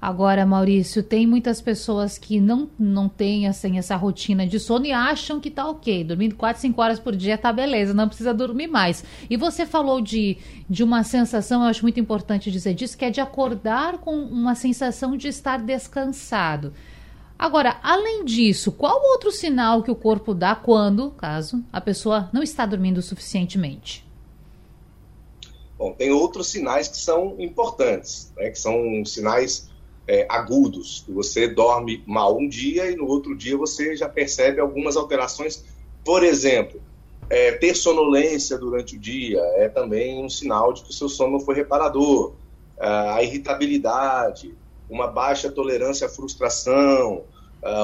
Agora, 0.00 0.44
Maurício, 0.44 1.02
tem 1.02 1.26
muitas 1.26 1.60
pessoas 1.60 2.18
que 2.18 2.38
não, 2.38 2.68
não 2.78 3.08
têm 3.08 3.48
assim, 3.48 3.78
essa 3.78 3.96
rotina 3.96 4.46
de 4.46 4.60
sono 4.60 4.84
e 4.84 4.92
acham 4.92 5.40
que 5.40 5.50
tá 5.50 5.68
ok. 5.68 6.04
Dormindo 6.04 6.36
4, 6.36 6.60
5 6.60 6.80
horas 6.80 7.00
por 7.00 7.16
dia 7.16 7.38
tá 7.38 7.50
beleza, 7.52 7.94
não 7.94 8.06
precisa 8.06 8.34
dormir 8.34 8.66
mais. 8.66 9.02
E 9.28 9.36
você 9.36 9.64
falou 9.64 10.00
de, 10.00 10.36
de 10.68 10.84
uma 10.84 11.02
sensação, 11.02 11.62
eu 11.62 11.68
acho 11.68 11.82
muito 11.82 11.98
importante 11.98 12.50
dizer 12.50 12.74
disso, 12.74 12.96
que 12.96 13.06
é 13.06 13.10
de 13.10 13.20
acordar 13.20 13.98
com 13.98 14.14
uma 14.14 14.54
sensação 14.54 15.16
de 15.16 15.28
estar 15.28 15.58
descansado. 15.58 16.74
Agora, 17.38 17.78
além 17.82 18.24
disso, 18.24 18.72
qual 18.72 19.00
outro 19.12 19.30
sinal 19.30 19.82
que 19.82 19.90
o 19.90 19.96
corpo 19.96 20.34
dá 20.34 20.54
quando, 20.54 21.10
caso, 21.10 21.64
a 21.72 21.80
pessoa 21.80 22.30
não 22.32 22.42
está 22.42 22.64
dormindo 22.64 23.00
suficientemente? 23.00 24.06
Bom, 25.78 25.92
tem 25.92 26.10
outros 26.10 26.46
sinais 26.46 26.88
que 26.88 26.96
são 26.96 27.34
importantes, 27.38 28.32
né, 28.36 28.50
que 28.50 28.58
são 28.58 29.04
sinais 29.04 29.68
é, 30.06 30.24
agudos, 30.28 31.04
você 31.08 31.48
dorme 31.48 32.02
mal 32.06 32.38
um 32.38 32.48
dia 32.48 32.90
e 32.90 32.96
no 32.96 33.06
outro 33.06 33.36
dia 33.36 33.56
você 33.56 33.96
já 33.96 34.08
percebe 34.08 34.60
algumas 34.60 34.96
alterações. 34.96 35.64
Por 36.04 36.22
exemplo, 36.22 36.80
é, 37.28 37.52
ter 37.52 37.74
sonolência 37.74 38.56
durante 38.56 38.96
o 38.96 38.98
dia 38.98 39.40
é 39.56 39.68
também 39.68 40.24
um 40.24 40.28
sinal 40.28 40.72
de 40.72 40.82
que 40.82 40.90
o 40.90 40.92
seu 40.92 41.08
sono 41.08 41.40
foi 41.40 41.56
reparador. 41.56 42.34
A 42.78 43.22
irritabilidade, 43.22 44.54
uma 44.88 45.06
baixa 45.06 45.50
tolerância 45.50 46.06
à 46.06 46.10
frustração, 46.10 47.24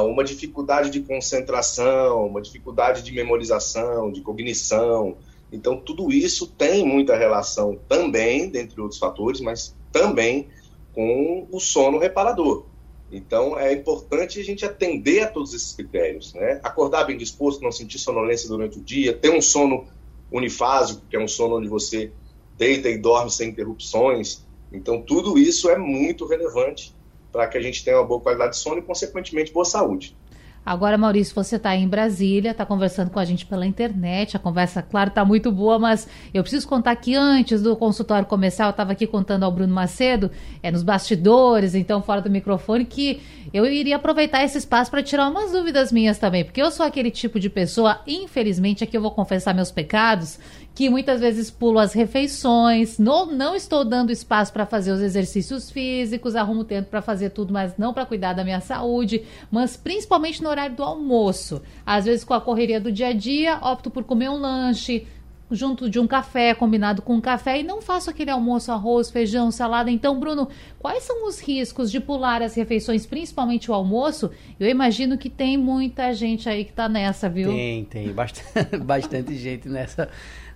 uma 0.04 0.22
dificuldade 0.22 0.90
de 0.90 1.00
concentração, 1.00 2.26
uma 2.26 2.42
dificuldade 2.42 3.02
de 3.02 3.10
memorização, 3.10 4.12
de 4.12 4.20
cognição. 4.20 5.16
Então, 5.50 5.78
tudo 5.78 6.12
isso 6.12 6.46
tem 6.46 6.86
muita 6.86 7.16
relação 7.16 7.78
também, 7.88 8.50
dentre 8.50 8.80
outros 8.80 9.00
fatores, 9.00 9.40
mas 9.40 9.74
também 9.90 10.46
com 10.94 11.46
o 11.50 11.58
sono 11.58 11.98
reparador. 11.98 12.66
Então, 13.10 13.58
é 13.58 13.72
importante 13.72 14.40
a 14.40 14.44
gente 14.44 14.64
atender 14.64 15.20
a 15.20 15.26
todos 15.28 15.52
esses 15.52 15.72
critérios, 15.72 16.32
né? 16.32 16.60
Acordar 16.62 17.04
bem 17.04 17.16
disposto, 17.16 17.62
não 17.62 17.70
sentir 17.70 17.98
sonolência 17.98 18.48
durante 18.48 18.78
o 18.78 18.82
dia, 18.82 19.12
ter 19.12 19.30
um 19.30 19.42
sono 19.42 19.86
unifásico, 20.30 21.02
que 21.10 21.16
é 21.16 21.20
um 21.20 21.28
sono 21.28 21.58
onde 21.58 21.68
você 21.68 22.10
deita 22.56 22.88
e 22.88 22.96
dorme 22.96 23.30
sem 23.30 23.50
interrupções. 23.50 24.42
Então, 24.72 25.02
tudo 25.02 25.38
isso 25.38 25.68
é 25.68 25.76
muito 25.76 26.26
relevante 26.26 26.94
para 27.30 27.46
que 27.46 27.58
a 27.58 27.60
gente 27.60 27.84
tenha 27.84 27.98
uma 27.98 28.06
boa 28.06 28.20
qualidade 28.20 28.52
de 28.52 28.58
sono 28.58 28.78
e, 28.78 28.82
consequentemente, 28.82 29.52
boa 29.52 29.64
saúde. 29.64 30.16
Agora, 30.64 30.96
Maurício, 30.96 31.34
você 31.34 31.56
está 31.56 31.74
em 31.74 31.88
Brasília, 31.88 32.52
está 32.52 32.64
conversando 32.64 33.10
com 33.10 33.18
a 33.18 33.24
gente 33.24 33.44
pela 33.44 33.66
internet. 33.66 34.36
A 34.36 34.40
conversa, 34.40 34.80
claro, 34.80 35.08
está 35.08 35.24
muito 35.24 35.50
boa, 35.50 35.76
mas 35.76 36.06
eu 36.32 36.40
preciso 36.42 36.68
contar 36.68 36.94
que 36.94 37.16
antes 37.16 37.62
do 37.62 37.74
consultório 37.74 38.26
começar, 38.26 38.66
eu 38.66 38.70
estava 38.70 38.92
aqui 38.92 39.04
contando 39.04 39.42
ao 39.42 39.50
Bruno 39.50 39.74
Macedo, 39.74 40.30
é 40.62 40.70
nos 40.70 40.84
bastidores, 40.84 41.74
então 41.74 42.00
fora 42.00 42.20
do 42.20 42.30
microfone, 42.30 42.84
que 42.84 43.20
eu 43.52 43.66
iria 43.66 43.96
aproveitar 43.96 44.44
esse 44.44 44.56
espaço 44.56 44.88
para 44.88 45.02
tirar 45.02 45.28
umas 45.28 45.50
dúvidas 45.50 45.90
minhas 45.90 46.16
também, 46.16 46.44
porque 46.44 46.62
eu 46.62 46.70
sou 46.70 46.86
aquele 46.86 47.10
tipo 47.10 47.40
de 47.40 47.50
pessoa, 47.50 48.00
infelizmente, 48.06 48.84
aqui 48.84 48.96
eu 48.96 49.02
vou 49.02 49.10
confessar 49.10 49.52
meus 49.52 49.72
pecados, 49.72 50.38
que 50.74 50.88
muitas 50.88 51.20
vezes 51.20 51.50
pulo 51.50 51.78
as 51.78 51.92
refeições, 51.92 52.98
não, 52.98 53.26
não 53.26 53.54
estou 53.54 53.84
dando 53.84 54.10
espaço 54.10 54.52
para 54.52 54.64
fazer 54.64 54.92
os 54.92 55.00
exercícios 55.00 55.70
físicos, 55.70 56.34
arrumo 56.34 56.64
tempo 56.64 56.88
para 56.88 57.02
fazer 57.02 57.30
tudo, 57.30 57.52
mas 57.52 57.76
não 57.76 57.92
para 57.92 58.06
cuidar 58.06 58.32
da 58.32 58.44
minha 58.44 58.60
saúde, 58.60 59.24
mas 59.50 59.76
principalmente 59.76 60.42
no 60.42 60.48
horário 60.48 60.74
do 60.74 60.82
almoço. 60.82 61.62
Às 61.84 62.06
vezes 62.06 62.24
com 62.24 62.34
a 62.34 62.40
correria 62.40 62.80
do 62.80 62.90
dia 62.90 63.08
a 63.08 63.12
dia, 63.12 63.58
opto 63.58 63.90
por 63.90 64.04
comer 64.04 64.30
um 64.30 64.38
lanche, 64.38 65.06
junto 65.50 65.88
de 65.88 66.00
um 66.00 66.06
café, 66.06 66.54
combinado 66.54 67.02
com 67.02 67.14
um 67.14 67.20
café, 67.20 67.60
e 67.60 67.62
não 67.62 67.82
faço 67.82 68.10
aquele 68.10 68.30
almoço, 68.30 68.72
arroz, 68.72 69.10
feijão, 69.10 69.50
salada. 69.50 69.90
Então, 69.90 70.18
Bruno, 70.18 70.48
quais 70.78 71.02
são 71.02 71.26
os 71.28 71.38
riscos 71.40 71.90
de 71.90 72.00
pular 72.00 72.42
as 72.42 72.54
refeições, 72.54 73.06
principalmente 73.06 73.70
o 73.70 73.74
almoço? 73.74 74.30
Eu 74.58 74.68
imagino 74.68 75.18
que 75.18 75.28
tem 75.28 75.56
muita 75.56 76.12
gente 76.12 76.48
aí 76.48 76.64
que 76.64 76.72
tá 76.72 76.88
nessa, 76.88 77.28
viu? 77.28 77.50
Tem, 77.50 77.84
tem. 77.84 78.12
Bastante, 78.12 78.76
bastante 78.80 79.36
gente 79.36 79.68
nessa 79.68 80.08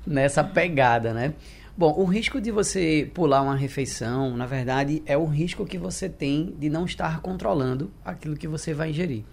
nessa 0.06 0.44
pegada, 0.44 1.12
né? 1.12 1.34
Bom, 1.78 1.94
o 1.98 2.04
risco 2.04 2.40
de 2.40 2.50
você 2.50 3.10
pular 3.12 3.42
uma 3.42 3.54
refeição, 3.54 4.34
na 4.34 4.46
verdade, 4.46 5.02
é 5.04 5.14
o 5.14 5.26
risco 5.26 5.66
que 5.66 5.76
você 5.76 6.08
tem 6.08 6.54
de 6.58 6.70
não 6.70 6.86
estar 6.86 7.20
controlando 7.20 7.92
aquilo 8.02 8.34
que 8.34 8.48
você 8.48 8.72
vai 8.72 8.90
ingerir. 8.90 9.24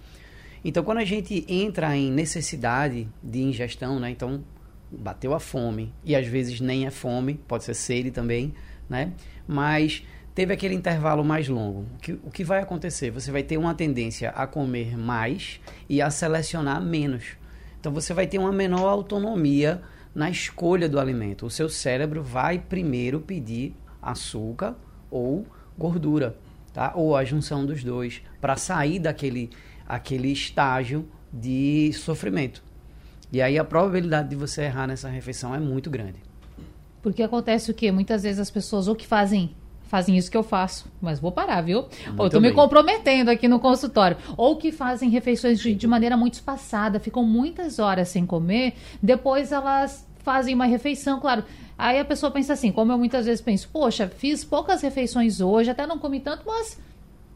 Então, 0.65 0.83
quando 0.83 0.97
a 0.97 1.05
gente 1.05 1.45
entra 1.47 1.95
em 1.95 2.11
necessidade 2.11 3.07
de 3.23 3.41
ingestão, 3.41 3.97
né? 3.97 4.09
Então, 4.09 4.43
bateu 4.91 5.33
a 5.33 5.39
fome, 5.39 5.93
e 6.03 6.15
às 6.15 6.27
vezes 6.27 6.59
nem 6.59 6.85
é 6.85 6.91
fome, 6.91 7.35
pode 7.47 7.63
ser 7.63 7.73
sede 7.73 8.11
também, 8.11 8.53
né? 8.89 9.13
Mas 9.47 10.03
teve 10.35 10.53
aquele 10.53 10.75
intervalo 10.75 11.23
mais 11.23 11.47
longo. 11.47 11.85
O 11.95 11.97
que, 11.99 12.11
o 12.11 12.29
que 12.29 12.43
vai 12.43 12.61
acontecer? 12.61 13.09
Você 13.11 13.31
vai 13.31 13.43
ter 13.43 13.57
uma 13.57 13.73
tendência 13.73 14.31
a 14.31 14.45
comer 14.45 14.97
mais 14.97 15.61
e 15.87 16.01
a 16.01 16.09
selecionar 16.09 16.81
menos. 16.81 17.37
Então, 17.79 17.91
você 17.93 18.13
vai 18.13 18.27
ter 18.27 18.37
uma 18.37 18.51
menor 18.51 18.89
autonomia 18.89 19.81
na 20.13 20.29
escolha 20.29 20.87
do 20.87 20.99
alimento. 20.99 21.45
O 21.45 21.49
seu 21.49 21.69
cérebro 21.69 22.21
vai 22.21 22.59
primeiro 22.59 23.19
pedir 23.19 23.75
açúcar 24.01 24.75
ou 25.09 25.45
gordura, 25.77 26.37
tá? 26.73 26.93
Ou 26.95 27.15
a 27.15 27.23
junção 27.23 27.65
dos 27.65 27.83
dois 27.83 28.21
para 28.39 28.55
sair 28.55 28.99
daquele 28.99 29.49
aquele 29.87 30.31
estágio 30.31 31.07
de 31.31 31.91
sofrimento. 31.93 32.63
E 33.31 33.41
aí 33.41 33.57
a 33.57 33.63
probabilidade 33.63 34.29
de 34.29 34.35
você 34.35 34.63
errar 34.63 34.87
nessa 34.87 35.09
refeição 35.09 35.53
é 35.53 35.59
muito 35.59 35.89
grande. 35.89 36.21
Porque 37.01 37.21
acontece 37.21 37.69
o 37.71 37.73
quê? 37.73 37.91
Muitas 37.91 38.23
vezes 38.23 38.39
as 38.39 38.51
pessoas 38.51 38.87
ou 38.87 38.95
que 38.95 39.05
fazem 39.05 39.55
fazem 39.93 40.17
isso 40.17 40.31
que 40.31 40.35
eu 40.35 40.41
faço, 40.41 40.91
mas 40.99 41.19
vou 41.19 41.31
parar, 41.31 41.61
viu? 41.61 41.83
Muito 41.83 42.19
ou 42.19 42.25
eu 42.25 42.29
tô 42.31 42.41
bem. 42.41 42.49
me 42.49 42.55
comprometendo 42.55 43.29
aqui 43.29 43.47
no 43.47 43.59
consultório. 43.59 44.17
Ou 44.35 44.57
que 44.57 44.71
fazem 44.71 45.07
refeições 45.07 45.59
de, 45.59 45.75
de 45.75 45.85
maneira 45.85 46.17
muito 46.17 46.33
espaçada, 46.33 46.99
ficam 46.99 47.23
muitas 47.23 47.77
horas 47.77 48.09
sem 48.09 48.25
comer, 48.25 48.73
depois 48.99 49.51
elas 49.51 50.03
fazem 50.17 50.55
uma 50.55 50.65
refeição, 50.65 51.19
claro. 51.19 51.43
Aí 51.77 51.99
a 51.99 52.05
pessoa 52.05 52.31
pensa 52.31 52.53
assim, 52.53 52.71
como 52.71 52.91
eu 52.91 52.97
muitas 52.97 53.27
vezes 53.27 53.39
penso, 53.39 53.69
poxa, 53.71 54.07
fiz 54.07 54.43
poucas 54.43 54.81
refeições 54.81 55.39
hoje, 55.39 55.69
até 55.69 55.85
não 55.85 55.99
comi 55.99 56.19
tanto, 56.19 56.41
mas 56.43 56.81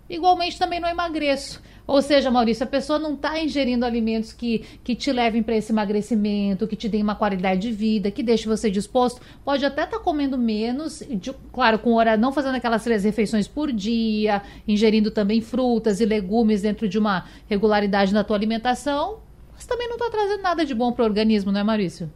igualmente 0.09 0.57
também 0.57 0.79
não 0.79 0.89
emagreço. 0.89 1.61
Ou 1.87 2.01
seja, 2.01 2.29
Maurício, 2.29 2.65
a 2.65 2.67
pessoa 2.67 2.99
não 2.99 3.13
está 3.13 3.41
ingerindo 3.41 3.85
alimentos 3.85 4.33
que, 4.33 4.59
que 4.83 4.93
te 4.93 5.09
levem 5.09 5.41
para 5.41 5.55
esse 5.55 5.71
emagrecimento, 5.71 6.67
que 6.67 6.75
te 6.75 6.89
deem 6.89 7.01
uma 7.01 7.15
qualidade 7.15 7.61
de 7.61 7.71
vida, 7.71 8.11
que 8.11 8.21
deixe 8.21 8.45
você 8.45 8.69
disposto. 8.69 9.21
Pode 9.45 9.65
até 9.65 9.85
estar 9.85 9.97
tá 9.97 10.03
comendo 10.03 10.37
menos, 10.37 11.01
de, 11.09 11.33
claro, 11.53 11.79
com 11.79 11.93
hora, 11.93 12.17
não 12.17 12.33
fazendo 12.33 12.55
aquelas 12.55 12.83
três 12.83 13.05
refeições 13.05 13.47
por 13.47 13.71
dia, 13.71 14.41
ingerindo 14.67 15.09
também 15.09 15.39
frutas 15.39 16.01
e 16.01 16.05
legumes 16.05 16.61
dentro 16.61 16.89
de 16.89 16.99
uma 16.99 17.25
regularidade 17.47 18.13
na 18.13 18.21
tua 18.21 18.35
alimentação, 18.35 19.19
mas 19.53 19.65
também 19.65 19.87
não 19.87 19.95
está 19.95 20.09
trazendo 20.09 20.41
nada 20.41 20.65
de 20.65 20.75
bom 20.75 20.91
para 20.91 21.03
o 21.03 21.07
organismo, 21.07 21.53
não 21.53 21.61
é, 21.61 21.63
Maurício? 21.63 22.11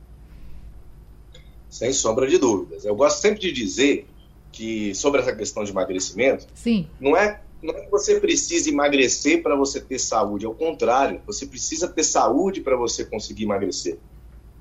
Sem 1.70 1.94
sombra 1.94 2.28
de 2.28 2.38
dúvidas. 2.38 2.84
Eu 2.84 2.94
gosto 2.94 3.22
sempre 3.22 3.40
de 3.40 3.54
dizer 3.54 4.06
que 4.52 4.94
sobre 4.94 5.22
essa 5.22 5.34
questão 5.34 5.64
de 5.64 5.72
emagrecimento, 5.72 6.46
Sim. 6.54 6.88
não 7.00 7.16
é 7.16 7.40
não 7.62 7.76
é 7.76 7.82
que 7.82 7.92
você 7.92 8.20
precisa 8.20 8.70
emagrecer 8.70 9.44
para 9.44 9.56
você 9.56 9.80
ter 9.80 10.00
saúde, 10.00 10.46
ao 10.46 10.54
contrário, 10.54 11.22
você 11.26 11.46
precisa 11.46 11.88
ter 11.88 12.04
saúde 12.04 12.62
para 12.62 12.76
você 12.76 13.06
conseguir 13.06 13.44
emagrecer. 13.44 13.98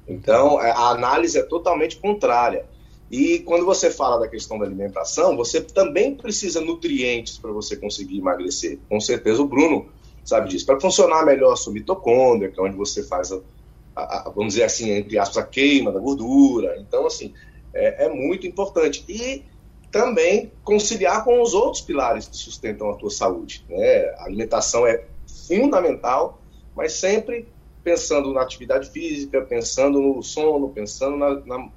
Então, 0.06 0.60
é, 0.60 0.70
a 0.70 0.90
análise 0.90 1.38
é 1.38 1.42
totalmente 1.42 1.96
contrária. 1.96 2.66
E 3.10 3.40
quando 3.40 3.64
você 3.64 3.90
fala 3.90 4.20
da 4.20 4.28
questão 4.28 4.58
da 4.58 4.64
alimentação, 4.64 5.36
você 5.36 5.60
também 5.60 6.14
precisa 6.14 6.60
nutrientes 6.60 7.38
para 7.38 7.50
você 7.50 7.76
conseguir 7.76 8.18
emagrecer. 8.18 8.78
Com 8.88 9.00
certeza 9.00 9.42
o 9.42 9.46
Bruno 9.46 9.88
sabe 10.24 10.48
disso. 10.48 10.66
Para 10.66 10.80
funcionar 10.80 11.24
melhor 11.24 11.52
a 11.52 11.56
sua 11.56 11.72
mitocôndria, 11.72 12.50
que 12.50 12.60
é 12.60 12.62
onde 12.62 12.76
você 12.76 13.02
faz, 13.02 13.32
a, 13.32 13.40
a, 13.96 14.28
a, 14.28 14.30
vamos 14.30 14.54
dizer 14.54 14.64
assim, 14.64 14.90
entre 14.90 15.18
aspas, 15.18 15.38
a 15.38 15.46
queima 15.46 15.90
da 15.90 15.98
gordura. 15.98 16.76
Então, 16.78 17.06
assim, 17.06 17.32
é, 17.74 18.06
é 18.06 18.08
muito 18.08 18.46
importante. 18.46 19.04
E 19.08 19.42
também 19.90 20.52
conciliar 20.62 21.24
com 21.24 21.42
os 21.42 21.52
outros 21.52 21.82
pilares 21.82 22.28
que 22.28 22.36
sustentam 22.36 22.90
a 22.90 22.96
tua 22.96 23.10
saúde. 23.10 23.64
Né? 23.68 24.04
A 24.18 24.24
alimentação 24.24 24.86
é 24.86 25.04
fundamental, 25.46 26.40
mas 26.76 26.92
sempre 26.92 27.48
pensando 27.82 28.32
na 28.32 28.42
atividade 28.42 28.90
física, 28.90 29.42
pensando 29.42 30.00
no 30.00 30.22
sono, 30.22 30.68
pensando 30.68 31.16
na, 31.16 31.34
na, 31.40 31.68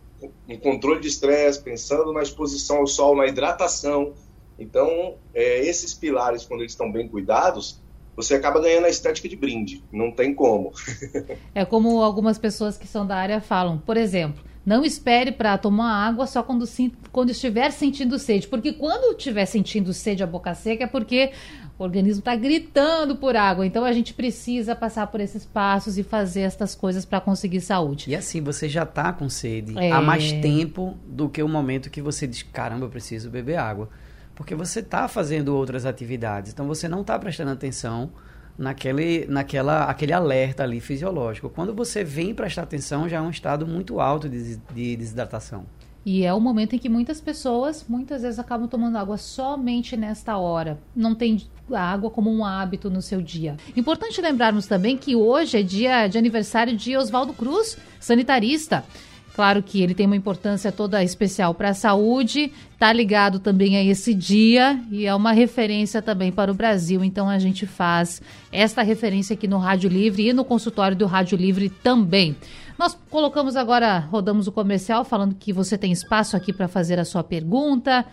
no 0.47 0.59
controle 0.59 0.99
de 0.99 1.07
estresse, 1.07 1.61
pensando 1.61 2.11
na 2.13 2.21
exposição 2.21 2.77
ao 2.77 2.87
sol, 2.87 3.15
na 3.15 3.25
hidratação. 3.25 4.13
Então, 4.59 5.15
é, 5.33 5.59
esses 5.65 5.93
pilares, 5.93 6.45
quando 6.45 6.61
eles 6.61 6.73
estão 6.73 6.91
bem 6.91 7.07
cuidados, 7.07 7.81
você 8.15 8.35
acaba 8.35 8.61
ganhando 8.61 8.85
a 8.85 8.89
estética 8.89 9.27
de 9.27 9.35
brinde. 9.35 9.83
Não 9.91 10.11
tem 10.11 10.35
como. 10.35 10.71
é 11.55 11.65
como 11.65 12.01
algumas 12.03 12.37
pessoas 12.37 12.77
que 12.77 12.85
são 12.85 13.07
da 13.07 13.15
área 13.15 13.41
falam. 13.41 13.79
Por 13.79 13.97
exemplo, 13.97 14.43
não 14.65 14.85
espere 14.85 15.31
para 15.31 15.57
tomar 15.57 16.07
água 16.07 16.25
só 16.25 16.41
quando, 16.41 16.65
quando 17.11 17.31
estiver 17.31 17.69
sentindo 17.71 18.17
sede. 18.17 18.47
Porque 18.47 18.73
quando 18.73 19.17
estiver 19.17 19.45
sentindo 19.45 19.93
sede 19.93 20.23
a 20.23 20.27
boca 20.27 20.53
seca 20.53 20.85
é 20.85 20.87
porque 20.87 21.31
o 21.77 21.83
organismo 21.83 22.19
está 22.19 22.35
gritando 22.35 23.15
por 23.15 23.35
água. 23.35 23.65
Então 23.65 23.83
a 23.83 23.91
gente 23.91 24.13
precisa 24.13 24.75
passar 24.75 25.07
por 25.07 25.19
esses 25.19 25.45
passos 25.45 25.97
e 25.97 26.03
fazer 26.03 26.41
estas 26.41 26.75
coisas 26.75 27.03
para 27.03 27.19
conseguir 27.19 27.59
saúde. 27.59 28.09
E 28.09 28.15
assim, 28.15 28.41
você 28.41 28.69
já 28.69 28.83
está 28.83 29.11
com 29.11 29.27
sede 29.29 29.77
é... 29.77 29.91
há 29.91 30.01
mais 30.01 30.31
tempo 30.31 30.97
do 31.05 31.27
que 31.27 31.43
o 31.43 31.47
momento 31.47 31.89
que 31.89 32.01
você 32.01 32.25
diz: 32.25 32.41
caramba, 32.43 32.85
eu 32.85 32.89
preciso 32.89 33.29
beber 33.29 33.57
água. 33.57 33.89
Porque 34.35 34.55
você 34.55 34.79
está 34.79 35.07
fazendo 35.07 35.55
outras 35.55 35.85
atividades. 35.85 36.53
Então 36.53 36.65
você 36.67 36.87
não 36.87 37.01
está 37.01 37.19
prestando 37.19 37.51
atenção 37.51 38.11
naquele, 38.57 39.25
naquela, 39.27 39.85
aquele 39.85 40.13
alerta 40.13 40.63
ali 40.63 40.79
fisiológico. 40.79 41.49
Quando 41.49 41.73
você 41.73 42.03
vem 42.03 42.33
prestar 42.33 42.63
atenção, 42.63 43.09
já 43.09 43.17
é 43.17 43.21
um 43.21 43.29
estado 43.29 43.65
muito 43.67 43.99
alto 43.99 44.29
de, 44.29 44.57
de 44.57 44.95
desidratação. 44.95 45.65
E 46.05 46.25
é 46.25 46.33
o 46.33 46.39
momento 46.39 46.75
em 46.75 46.79
que 46.79 46.89
muitas 46.89 47.21
pessoas, 47.21 47.85
muitas 47.87 48.23
vezes, 48.23 48.37
acabam 48.37 48.67
tomando 48.67 48.97
água 48.97 49.17
somente 49.17 49.95
nesta 49.95 50.37
hora. 50.37 50.77
Não 50.93 51.15
tem 51.15 51.41
a 51.71 51.79
água 51.79 52.09
como 52.09 52.29
um 52.29 52.43
hábito 52.43 52.89
no 52.89 53.01
seu 53.01 53.21
dia. 53.21 53.55
Importante 53.75 54.19
lembrarmos 54.19 54.67
também 54.67 54.97
que 54.97 55.15
hoje 55.15 55.59
é 55.59 55.63
dia 55.63 56.07
de 56.07 56.17
aniversário 56.17 56.75
de 56.75 56.97
Oswaldo 56.97 57.33
Cruz, 57.33 57.77
sanitarista. 58.01 58.83
Claro 59.33 59.63
que 59.63 59.81
ele 59.81 59.95
tem 59.95 60.05
uma 60.05 60.15
importância 60.15 60.71
toda 60.71 61.03
especial 61.03 61.55
para 61.55 61.69
a 61.69 61.73
saúde, 61.73 62.51
está 62.71 62.93
ligado 62.93 63.39
também 63.39 63.75
a 63.75 63.83
esse 63.83 64.13
dia 64.13 64.79
e 64.91 65.07
é 65.07 65.15
uma 65.15 65.31
referência 65.31 66.03
também 66.03 66.31
para 66.31 66.51
o 66.51 66.53
Brasil. 66.53 67.03
Então 67.03 67.27
a 67.27 67.39
gente 67.39 67.65
faz 67.65 68.21
esta 68.51 68.83
referência 68.83 69.33
aqui 69.33 69.47
no 69.47 69.57
Rádio 69.57 69.89
Livre 69.89 70.29
e 70.29 70.33
no 70.33 70.45
consultório 70.45 70.95
do 70.95 71.07
Rádio 71.07 71.35
Livre 71.35 71.67
também. 71.69 72.35
Nós 72.77 72.95
colocamos 73.09 73.55
agora, 73.55 73.97
rodamos 73.97 74.47
o 74.47 74.51
comercial 74.51 75.03
falando 75.03 75.35
que 75.35 75.51
você 75.51 75.79
tem 75.79 75.91
espaço 75.91 76.37
aqui 76.37 76.53
para 76.53 76.67
fazer 76.67 76.99
a 76.99 77.05
sua 77.05 77.23
pergunta, 77.23 78.05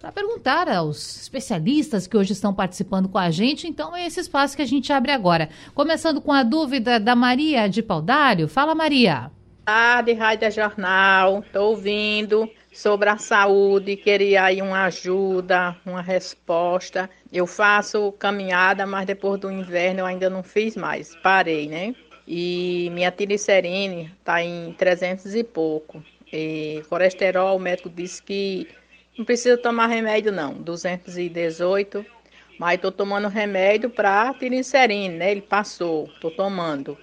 para 0.00 0.10
perguntar 0.10 0.68
aos 0.68 1.22
especialistas 1.22 2.08
que 2.08 2.16
hoje 2.16 2.32
estão 2.32 2.52
participando 2.52 3.08
com 3.08 3.18
a 3.18 3.30
gente. 3.30 3.68
Então 3.68 3.94
é 3.94 4.06
esse 4.06 4.18
espaço 4.18 4.56
que 4.56 4.62
a 4.62 4.66
gente 4.66 4.92
abre 4.92 5.12
agora. 5.12 5.48
Começando 5.72 6.20
com 6.20 6.32
a 6.32 6.42
dúvida 6.42 6.98
da 6.98 7.14
Maria 7.14 7.68
de 7.68 7.80
Paudário. 7.80 8.48
Fala, 8.48 8.74
Maria 8.74 9.30
tarde, 9.64 10.12
Rádio 10.12 10.50
Jornal. 10.50 11.40
Estou 11.40 11.70
ouvindo 11.70 12.50
sobre 12.72 13.08
a 13.08 13.16
saúde, 13.16 13.96
queria 13.96 14.44
aí 14.44 14.60
uma 14.60 14.84
ajuda, 14.84 15.74
uma 15.86 16.02
resposta. 16.02 17.08
Eu 17.32 17.46
faço 17.46 18.12
caminhada, 18.12 18.86
mas 18.86 19.06
depois 19.06 19.40
do 19.40 19.50
inverno 19.50 20.00
eu 20.00 20.06
ainda 20.06 20.28
não 20.28 20.42
fiz 20.42 20.76
mais, 20.76 21.16
parei, 21.22 21.68
né? 21.68 21.94
E 22.26 22.90
minha 22.92 23.10
triglicerine 23.10 24.12
está 24.18 24.42
em 24.42 24.72
300 24.74 25.34
e 25.34 25.42
pouco. 25.42 26.02
E 26.32 26.82
colesterol, 26.88 27.56
o 27.56 27.60
médico 27.60 27.88
disse 27.88 28.22
que 28.22 28.68
não 29.16 29.24
precisa 29.24 29.56
tomar 29.56 29.86
remédio 29.86 30.32
não, 30.32 30.54
218. 30.54 32.04
Mas 32.58 32.76
estou 32.76 32.92
tomando 32.92 33.28
remédio 33.28 33.90
para 33.90 34.32
triglicerine, 34.34 35.16
né? 35.16 35.32
Ele 35.32 35.42
passou, 35.42 36.06
estou 36.06 36.30
tomando 36.30 36.96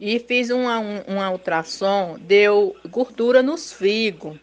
e 0.00 0.18
fiz 0.20 0.50
uma, 0.50 0.78
um, 0.78 1.00
uma 1.08 1.30
ultrassom, 1.30 2.16
deu 2.20 2.76
gordura 2.88 3.42
nos 3.42 3.72
figos. 3.72 4.38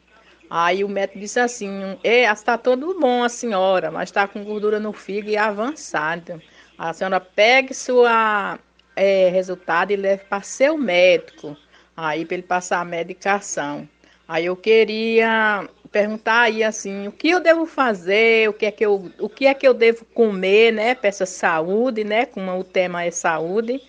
Aí 0.49 0.83
o 0.83 0.89
médico 0.89 1.19
disse 1.19 1.39
assim: 1.39 1.97
é, 2.03 2.23
está 2.23 2.57
tudo 2.57 2.99
bom 2.99 3.23
a 3.23 3.29
senhora, 3.29 3.89
mas 3.89 4.09
está 4.09 4.27
com 4.27 4.43
gordura 4.43 4.79
no 4.79 4.93
fígado 4.93 5.31
e 5.31 5.37
avançada. 5.37 6.41
A 6.77 6.93
senhora 6.93 7.19
pegue 7.19 7.73
sua 7.73 8.59
é, 8.95 9.29
resultado 9.29 9.91
e 9.91 9.95
leve 9.95 10.23
para 10.25 10.41
seu 10.43 10.77
médico, 10.77 11.55
aí 11.95 12.25
para 12.25 12.35
ele 12.35 12.43
passar 12.43 12.81
a 12.81 12.85
medicação. 12.85 13.87
Aí 14.27 14.45
eu 14.45 14.55
queria 14.55 15.67
perguntar 15.91 16.41
aí 16.41 16.63
assim, 16.63 17.07
o 17.07 17.11
que 17.11 17.29
eu 17.29 17.39
devo 17.39 17.65
fazer, 17.65 18.49
o 18.49 18.53
que 18.53 18.65
é 18.65 18.71
que 18.71 18.85
eu, 18.85 19.09
o 19.19 19.29
que 19.29 19.45
é 19.45 19.53
que 19.53 19.65
eu 19.65 19.73
devo 19.73 20.03
comer, 20.05 20.73
né, 20.73 20.93
para 20.93 21.07
essa 21.07 21.25
saúde, 21.25 22.03
né, 22.03 22.25
como 22.25 22.51
o 22.59 22.63
tema 22.63 23.05
é 23.05 23.11
saúde 23.11 23.81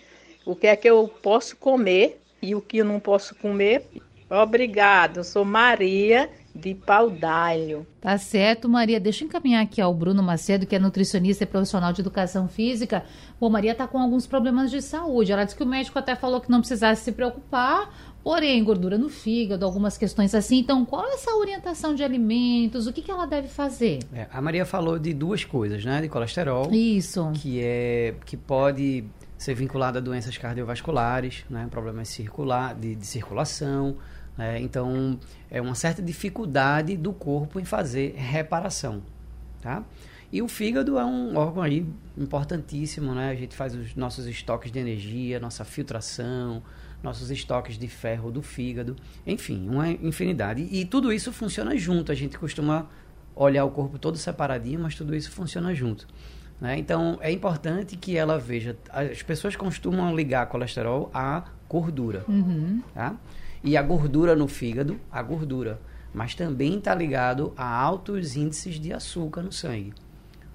o 0.47 0.55
que 0.55 0.65
é 0.65 0.75
que 0.75 0.89
eu 0.89 1.07
posso 1.21 1.57
comer 1.57 2.21
e 2.41 2.55
o 2.55 2.61
que 2.61 2.77
eu 2.77 2.85
não 2.85 3.01
posso 3.01 3.35
comer. 3.35 3.85
Obrigado, 4.29 5.17
eu 5.17 5.23
sou 5.23 5.43
Maria 5.43 6.29
de 6.55 6.73
Paudalho. 6.73 7.85
Tá 8.01 8.17
certo, 8.17 8.67
Maria. 8.67 8.99
Deixa 8.99 9.23
eu 9.23 9.27
encaminhar 9.27 9.63
aqui 9.63 9.79
ao 9.79 9.93
Bruno 9.93 10.23
Macedo, 10.23 10.65
que 10.65 10.75
é 10.75 10.79
nutricionista 10.79 11.43
e 11.43 11.47
profissional 11.47 11.93
de 11.93 12.01
educação 12.01 12.47
física. 12.47 13.03
Bom, 13.39 13.49
Maria 13.49 13.73
está 13.73 13.87
com 13.87 13.99
alguns 13.99 14.25
problemas 14.25 14.71
de 14.71 14.81
saúde. 14.81 15.31
Ela 15.31 15.43
disse 15.43 15.55
que 15.55 15.63
o 15.63 15.67
médico 15.67 15.99
até 15.99 16.15
falou 16.15 16.41
que 16.41 16.49
não 16.49 16.59
precisasse 16.59 17.03
se 17.03 17.11
preocupar, 17.11 17.93
porém, 18.23 18.63
gordura 18.63 18.97
no 18.97 19.07
fígado, 19.07 19.63
algumas 19.63 19.97
questões 19.97 20.33
assim. 20.33 20.59
Então, 20.59 20.83
qual 20.83 21.05
é 21.05 21.13
essa 21.13 21.31
orientação 21.35 21.93
de 21.93 22.03
alimentos? 22.03 22.87
O 22.87 22.93
que, 22.93 23.01
que 23.01 23.11
ela 23.11 23.27
deve 23.27 23.47
fazer? 23.49 23.99
É, 24.11 24.27
a 24.31 24.41
Maria 24.41 24.65
falou 24.65 24.97
de 24.97 25.13
duas 25.13 25.45
coisas, 25.45 25.85
né? 25.85 26.01
De 26.01 26.09
colesterol. 26.09 26.69
Isso. 26.73 27.31
Que 27.35 27.61
é 27.61 28.15
que 28.25 28.35
pode 28.35 29.05
ser 29.37 29.53
vinculado 29.53 29.97
a 29.97 30.01
doenças 30.01 30.37
cardiovasculares, 30.37 31.45
né, 31.49 31.67
problemas 31.69 32.09
circular, 32.09 32.73
de, 32.73 32.95
de 32.95 33.05
circulação. 33.05 33.97
Né, 34.37 34.59
então, 34.61 35.19
é 35.49 35.61
uma 35.61 35.75
certa 35.75 36.01
dificuldade 36.01 36.97
do 36.97 37.13
corpo 37.13 37.59
em 37.59 37.65
fazer 37.65 38.15
reparação. 38.15 39.01
Tá? 39.61 39.83
E 40.31 40.41
o 40.41 40.47
fígado 40.47 40.97
é 40.97 41.05
um 41.05 41.37
órgão 41.37 41.63
aí 41.63 41.85
importantíssimo, 42.17 43.15
né? 43.15 43.29
A 43.29 43.35
gente 43.35 43.55
faz 43.55 43.73
os 43.73 43.95
nossos 43.95 44.25
estoques 44.25 44.71
de 44.71 44.77
energia, 44.77 45.39
nossa 45.39 45.63
filtração, 45.63 46.61
nossos 47.01 47.31
estoques 47.31 47.77
de 47.77 47.87
ferro 47.87 48.29
do 48.29 48.41
fígado, 48.41 48.95
enfim, 49.25 49.69
uma 49.69 49.89
infinidade. 49.89 50.67
E, 50.69 50.83
tudo 50.83 51.13
isso 51.13 51.31
funciona 51.31 51.77
junto. 51.77 52.11
A 52.11 52.15
gente 52.15 52.37
costuma 52.37 52.89
olhar 53.35 53.63
o 53.63 53.71
corpo 53.71 53.97
todo 53.97 54.17
separadinho, 54.17 54.79
mas 54.81 54.95
tudo 54.95 55.15
isso 55.15 55.31
funciona 55.31 55.73
junto. 55.73 56.07
Né? 56.59 56.77
Então, 56.79 57.17
é 57.21 57.31
importante 57.31 57.95
que 57.95 58.17
ela 58.17 58.39
veja. 58.39 58.75
As 58.89 59.21
pessoas 59.21 59.55
costumam 59.55 60.15
ligar 60.15 60.47
colesterol 60.47 61.09
à 61.13 61.43
gordura. 61.69 62.25
Uhum. 62.27 62.81
Tá? 62.93 63.15
E 63.63 63.77
a 63.77 63.81
gordura 63.81 64.35
no 64.35 64.47
fígado, 64.47 64.99
a 65.11 65.21
gordura. 65.21 65.79
Mas 66.13 66.33
também 66.33 66.77
está 66.77 66.95
ligado 66.95 67.53
a 67.55 67.65
altos 67.65 68.35
índices 68.35 68.79
de 68.79 68.91
açúcar 68.91 69.43
no 69.43 69.51
sangue. 69.51 69.93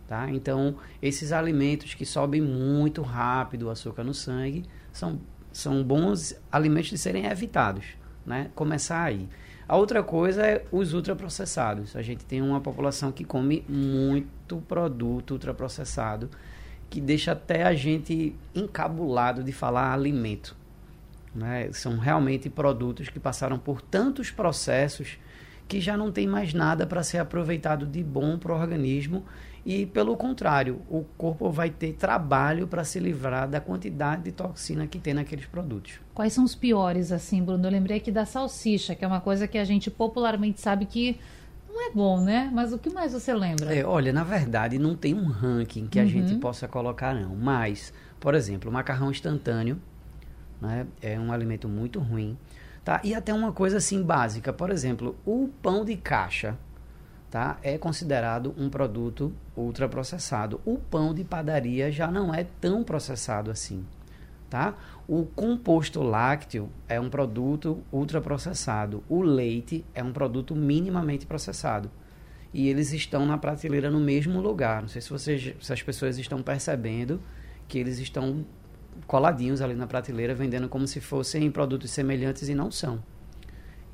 Tá? 0.09 0.29
Então, 0.31 0.77
esses 1.01 1.33
alimentos 1.33 1.95
que 1.95 2.05
sobem 2.05 2.41
muito 2.41 3.01
rápido 3.03 3.65
o 3.67 3.71
açúcar 3.71 4.03
no 4.03 4.13
sangue 4.13 4.65
são, 4.93 5.21
são 5.53 5.83
bons 5.83 6.35
alimentos 6.51 6.91
de 6.91 6.99
serem 6.99 7.27
evitados. 7.27 7.85
Né? 8.27 8.51
Começar 8.55 9.05
aí. 9.05 9.29
A 9.73 9.77
outra 9.77 10.03
coisa 10.03 10.47
é 10.47 10.67
os 10.71 10.93
ultraprocessados. 10.93 11.97
A 11.97 12.03
gente 12.03 12.27
tem 12.27 12.43
uma 12.43 12.61
população 12.61 13.11
que 13.11 13.25
come 13.25 13.65
muito 13.67 14.59
produto 14.69 15.31
ultraprocessado, 15.31 16.29
que 16.91 17.01
deixa 17.01 17.33
até 17.33 17.63
a 17.63 17.73
gente 17.73 18.37
encabulado 18.55 19.43
de 19.43 19.51
falar 19.51 19.95
alimento. 19.95 20.55
Né? 21.35 21.73
São 21.73 21.97
realmente 21.97 22.51
produtos 22.51 23.09
que 23.09 23.19
passaram 23.19 23.59
por 23.59 23.81
tantos 23.81 24.31
processos 24.31 25.17
que 25.67 25.81
já 25.81 25.97
não 25.97 26.13
tem 26.13 26.27
mais 26.27 26.53
nada 26.53 26.87
para 26.87 27.03
ser 27.03 27.17
aproveitado 27.17 27.87
de 27.87 28.05
bom 28.05 28.37
para 28.37 28.53
o 28.53 28.61
organismo 28.61 29.25
e, 29.65 29.87
pelo 29.87 30.17
contrário, 30.17 30.83
o 30.89 31.05
corpo 31.17 31.49
vai 31.51 31.71
ter 31.71 31.93
trabalho 31.93 32.67
para 32.67 32.83
se 32.83 32.99
livrar 32.99 33.49
da 33.49 33.61
quantidade 33.61 34.23
de 34.23 34.33
toxina 34.33 34.87
que 34.89 34.99
tem 34.99 35.15
naqueles 35.15 35.47
produtos. 35.47 36.01
Quais 36.13 36.33
são 36.33 36.43
os 36.45 36.55
piores, 36.55 37.13
assim, 37.13 37.43
Bruno? 37.43 37.67
Eu 37.67 37.71
lembrei 37.71 37.99
aqui 37.99 38.11
da 38.11 38.27
salsicha, 38.27 38.95
que 38.95 39.05
é 39.05 39.09
uma 39.09 39.21
coisa 39.21 39.47
que 39.47 39.57
a 39.57 39.65
gente 39.65 39.89
popularmente 39.89 40.61
sabe 40.61 40.85
que 40.85 41.17
não 41.69 41.89
é 41.89 41.93
bom, 41.93 42.21
né? 42.21 42.51
Mas 42.53 42.73
o 42.73 42.79
que 42.79 42.91
mais 42.91 43.13
você 43.13 43.33
lembra? 43.33 43.73
É, 43.73 43.85
olha, 43.85 44.13
na 44.13 44.25
verdade, 44.25 44.79
não 44.79 44.97
tem 44.97 45.15
um 45.15 45.27
ranking 45.27 45.87
que 45.87 46.01
a 46.01 46.03
uhum. 46.03 46.09
gente 46.09 46.35
possa 46.37 46.67
colocar, 46.67 47.15
não. 47.15 47.37
Mas, 47.37 47.93
por 48.19 48.35
exemplo, 48.35 48.69
o 48.69 48.73
macarrão 48.73 49.13
instantâneo 49.13 49.81
né, 50.61 50.87
é 51.01 51.19
um 51.19 51.33
alimento 51.33 51.69
muito 51.69 52.01
ruim. 52.01 52.37
Tá? 52.85 53.01
E 53.05 53.15
até 53.15 53.33
uma 53.33 53.53
coisa 53.53 53.77
assim 53.77 54.03
básica, 54.03 54.53
por 54.53 54.71
exemplo, 54.71 55.17
o 55.25 55.49
pão 55.63 55.85
de 55.85 55.97
caixa 55.97 56.59
tá? 57.31 57.57
é 57.63 57.79
considerado 57.79 58.53
um 58.59 58.69
produto 58.69 59.33
ultraprocessado. 59.57 60.61
O 60.65 60.79
pão 60.79 61.15
de 61.15 61.25
padaria 61.25 61.91
já 61.91 62.11
não 62.11 62.35
é 62.35 62.45
tão 62.61 62.83
processado 62.83 63.51
assim. 63.51 63.85
Tá? 64.49 64.75
O 65.09 65.25
composto 65.25 66.03
lácteo 66.03 66.69
é 66.89 67.01
um 67.01 67.09
produto 67.09 67.83
ultraprocessado. 67.91 69.03
O 69.09 69.23
leite 69.23 69.85
é 69.95 70.03
um 70.03 70.13
produto 70.13 70.55
minimamente 70.55 71.27
processado. 71.27 71.91
E 72.53 72.69
eles 72.69 72.93
estão 72.93 73.25
na 73.25 73.39
prateleira 73.39 73.91
no 73.91 73.99
mesmo 73.99 74.41
lugar. 74.41 74.83
Não 74.83 74.89
sei 74.89 75.01
se, 75.01 75.09
vocês, 75.09 75.55
se 75.59 75.73
as 75.73 75.83
pessoas 75.83 76.19
estão 76.19 76.43
percebendo 76.43 77.19
que 77.67 77.79
eles 77.79 77.99
estão 77.99 78.45
coladinhos 79.07 79.63
ali 79.63 79.75
na 79.75 79.87
prateleira, 79.87 80.35
vendendo 80.35 80.69
como 80.69 80.87
se 80.87 81.01
fossem 81.01 81.51
produtos 81.51 81.91
semelhantes 81.91 82.49
e 82.49 82.55
não 82.55 82.71
são. 82.71 83.03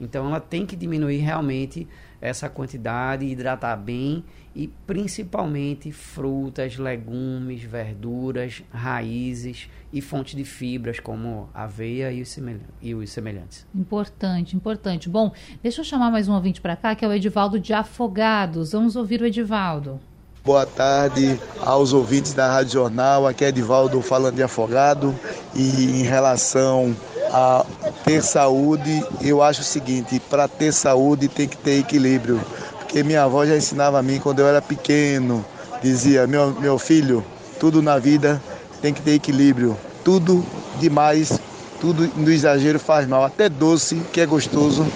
Então 0.00 0.26
ela 0.26 0.40
tem 0.40 0.64
que 0.64 0.76
diminuir 0.76 1.18
realmente 1.18 1.86
essa 2.20 2.48
quantidade, 2.48 3.24
hidratar 3.24 3.76
bem 3.76 4.24
e 4.54 4.68
principalmente 4.86 5.92
frutas, 5.92 6.76
legumes, 6.76 7.62
verduras, 7.62 8.62
raízes 8.72 9.68
e 9.92 10.00
fontes 10.00 10.34
de 10.34 10.44
fibras 10.44 10.98
como 10.98 11.48
aveia 11.54 12.12
e 12.12 12.20
os, 12.20 12.36
e 12.82 12.94
os 12.94 13.10
semelhantes. 13.10 13.66
Importante, 13.74 14.56
importante. 14.56 15.08
Bom, 15.08 15.32
deixa 15.62 15.80
eu 15.80 15.84
chamar 15.84 16.10
mais 16.10 16.28
um 16.28 16.34
ouvinte 16.34 16.60
para 16.60 16.76
cá, 16.76 16.94
que 16.94 17.04
é 17.04 17.08
o 17.08 17.12
Edivaldo 17.12 17.60
de 17.60 17.72
Afogados. 17.72 18.72
Vamos 18.72 18.96
ouvir 18.96 19.22
o 19.22 19.26
Edivaldo. 19.26 20.00
Boa 20.44 20.64
tarde 20.64 21.38
aos 21.60 21.92
ouvintes 21.92 22.32
da 22.32 22.50
Rádio 22.50 22.72
Jornal. 22.72 23.26
Aqui 23.26 23.44
é 23.44 23.48
Edivaldo 23.48 24.00
falando 24.00 24.36
de 24.36 24.42
Afogado. 24.42 25.14
E 25.54 26.00
em 26.00 26.02
relação 26.04 26.96
a 27.30 27.66
ter 28.04 28.22
saúde, 28.22 29.04
eu 29.20 29.42
acho 29.42 29.60
o 29.60 29.64
seguinte: 29.64 30.20
para 30.30 30.48
ter 30.48 30.72
saúde 30.72 31.28
tem 31.28 31.46
que 31.48 31.56
ter 31.56 31.80
equilíbrio. 31.80 32.40
Porque 32.78 33.02
minha 33.02 33.24
avó 33.24 33.44
já 33.44 33.56
ensinava 33.56 33.98
a 33.98 34.02
mim 34.02 34.20
quando 34.20 34.38
eu 34.38 34.46
era 34.46 34.62
pequeno: 34.62 35.44
dizia, 35.82 36.26
meu, 36.26 36.54
meu 36.54 36.78
filho, 36.78 37.24
tudo 37.60 37.82
na 37.82 37.98
vida 37.98 38.42
tem 38.80 38.94
que 38.94 39.02
ter 39.02 39.12
equilíbrio. 39.12 39.76
Tudo 40.04 40.44
demais, 40.78 41.38
tudo 41.80 42.08
no 42.16 42.30
exagero 42.30 42.78
faz 42.78 43.06
mal. 43.06 43.24
Até 43.24 43.48
doce, 43.48 43.96
que 44.12 44.20
é 44.20 44.26
gostoso, 44.26 44.86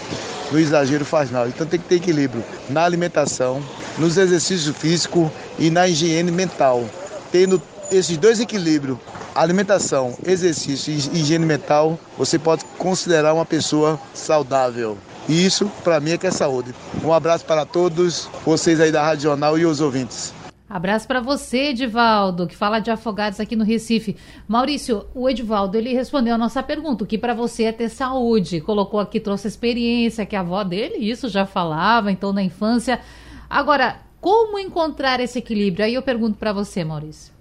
no 0.53 0.61
exagero 0.61 1.05
faz 1.05 1.31
mal. 1.31 1.49
Então 1.49 1.67
tem 1.67 1.81
que 1.81 1.89
ter 1.89 1.97
equilíbrio 1.97 2.45
na 2.69 2.85
alimentação, 2.85 3.63
nos 3.99 4.17
exercícios 4.17 4.77
físicos 4.77 5.31
e 5.59 5.71
na 5.71 5.89
higiene 5.89 6.31
mental. 6.31 6.85
Tendo 7.33 7.61
esses 7.91 8.17
dois 8.17 8.39
equilíbrios, 8.39 8.99
alimentação, 9.35 10.15
exercício 10.25 10.93
e 10.93 11.21
higiene 11.21 11.47
mental, 11.47 11.99
você 12.17 12.39
pode 12.39 12.65
considerar 12.79 13.33
uma 13.33 13.47
pessoa 13.47 13.99
saudável. 14.15 14.99
E 15.29 15.45
isso, 15.45 15.71
para 15.83 16.01
mim, 16.01 16.13
é 16.13 16.19
que 16.19 16.27
é 16.27 16.31
saúde. 16.31 16.75
Um 17.03 17.13
abraço 17.13 17.45
para 17.45 17.65
todos 17.65 18.29
vocês 18.45 18.81
aí 18.81 18.91
da 18.91 19.03
Rádio 19.03 19.25
Jornal 19.25 19.59
e 19.59 19.65
os 19.65 19.81
ouvintes. 19.81 20.35
Abraço 20.73 21.07
para 21.07 21.21
você, 21.21 21.69
Edivaldo, 21.69 22.47
que 22.47 22.57
fala 22.57 22.79
de 22.79 22.91
afogados 22.91 23.39
aqui 23.39 23.55
no 23.55 23.63
Recife. 23.63 24.17
Maurício, 24.49 25.05
o 25.15 25.29
Edivaldo, 25.29 25.77
ele 25.77 25.93
respondeu 25.93 26.35
a 26.35 26.39
nossa 26.39 26.63
pergunta, 26.63 27.05
o 27.05 27.07
que 27.07 27.19
para 27.19 27.35
você 27.35 27.65
é 27.65 27.73
ter 27.73 27.91
saúde? 27.91 28.59
Colocou 28.63 28.99
aqui, 28.99 29.21
trouxe 29.21 29.47
experiência 29.47 30.25
que 30.25 30.35
a 30.35 30.41
avó 30.41 30.65
dele, 30.65 30.97
isso 30.97 31.29
já 31.29 31.45
falava, 31.45 32.11
então 32.11 32.33
na 32.33 32.43
infância. 32.43 33.03
Agora, 33.51 34.01
como 34.19 34.59
encontrar 34.59 35.21
esse 35.21 35.41
equilíbrio? 35.41 35.85
Aí 35.85 35.93
eu 35.93 36.01
pergunto 36.01 36.39
para 36.39 36.55
você, 36.55 36.83
Maurício. 36.83 37.35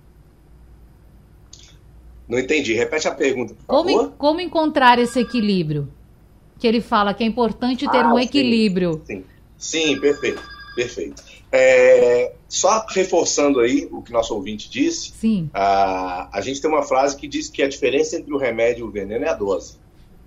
Não 2.28 2.38
entendi. 2.38 2.74
Repete 2.74 3.08
a 3.08 3.16
pergunta, 3.16 3.54
por 3.54 3.66
como, 3.66 3.90
favor. 3.90 4.14
Como 4.18 4.42
encontrar 4.42 5.00
esse 5.00 5.22
equilíbrio? 5.22 5.88
Que 6.60 6.68
ele 6.68 6.82
fala 6.82 7.14
que 7.14 7.24
é 7.24 7.28
importante 7.28 7.90
ter 7.90 8.04
ah, 8.04 8.14
um 8.14 8.20
equilíbrio. 8.20 9.02
Sim, 9.06 9.24
sim. 9.58 9.88
sim 9.88 10.00
perfeito, 10.02 10.44
perfeito. 10.76 11.31
É, 11.52 12.34
só 12.48 12.86
reforçando 12.90 13.60
aí 13.60 13.88
o 13.92 14.02
que 14.02 14.12
nosso 14.12 14.34
ouvinte 14.34 14.70
disse, 14.70 15.12
Sim. 15.12 15.50
A, 15.54 16.30
a 16.38 16.42
gente 16.42 16.62
tem 16.62 16.70
uma 16.70 16.84
frase 16.84 17.18
que 17.18 17.28
diz 17.28 17.50
que 17.50 17.62
a 17.62 17.68
diferença 17.68 18.16
entre 18.16 18.34
o 18.34 18.38
remédio 18.38 18.86
e 18.86 18.88
o 18.88 18.92
veneno 18.92 19.26
é 19.26 19.30
a 19.30 19.34
dose. 19.34 19.76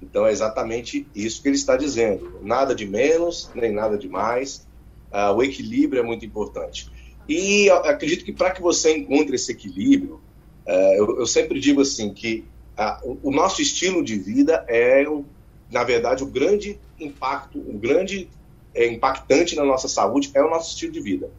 Então 0.03 0.27
é 0.27 0.33
exatamente 0.33 1.07
isso 1.15 1.43
que 1.43 1.49
ele 1.49 1.57
está 1.57 1.77
dizendo. 1.77 2.39
Nada 2.43 2.75
de 2.75 2.87
menos, 2.87 3.51
nem 3.55 3.73
nada 3.73 3.97
de 3.97 4.09
mais. 4.09 4.67
Uh, 5.11 5.33
o 5.35 5.43
equilíbrio 5.43 6.01
é 6.01 6.03
muito 6.03 6.27
importante. 6.27 6.91
E 7.29 7.71
acredito 7.71 8.25
que 8.25 8.33
para 8.33 8.51
que 8.51 8.61
você 8.61 8.97
encontre 8.97 9.37
esse 9.37 9.51
equilíbrio, 9.51 10.21
uh, 10.67 10.95
eu, 10.97 11.21
eu, 11.21 11.27
sempre 11.27 11.59
digo 11.59 11.81
assim 11.81 12.13
que 12.13 12.45
uh, 12.77 13.09
o, 13.09 13.29
o, 13.29 13.31
nosso 13.31 13.63
estilo 13.63 14.05
de 14.05 14.19
vida 14.19 14.65
é, 14.69 15.05
na 15.71 15.85
verdade, 15.85 16.23
o 16.23 16.27
grande 16.27 16.79
impacto, 17.01 17.59
o 17.59 17.79
grande 17.79 18.29
é, 18.75 18.87
impactante 18.87 19.57
na 19.57 19.65
nossa 19.65 19.89
saúde 19.89 20.31
é 20.35 20.43
o 20.43 20.51
nosso 20.51 20.71
estilo 20.71 20.93
de 20.93 21.01
vida. 21.01 21.31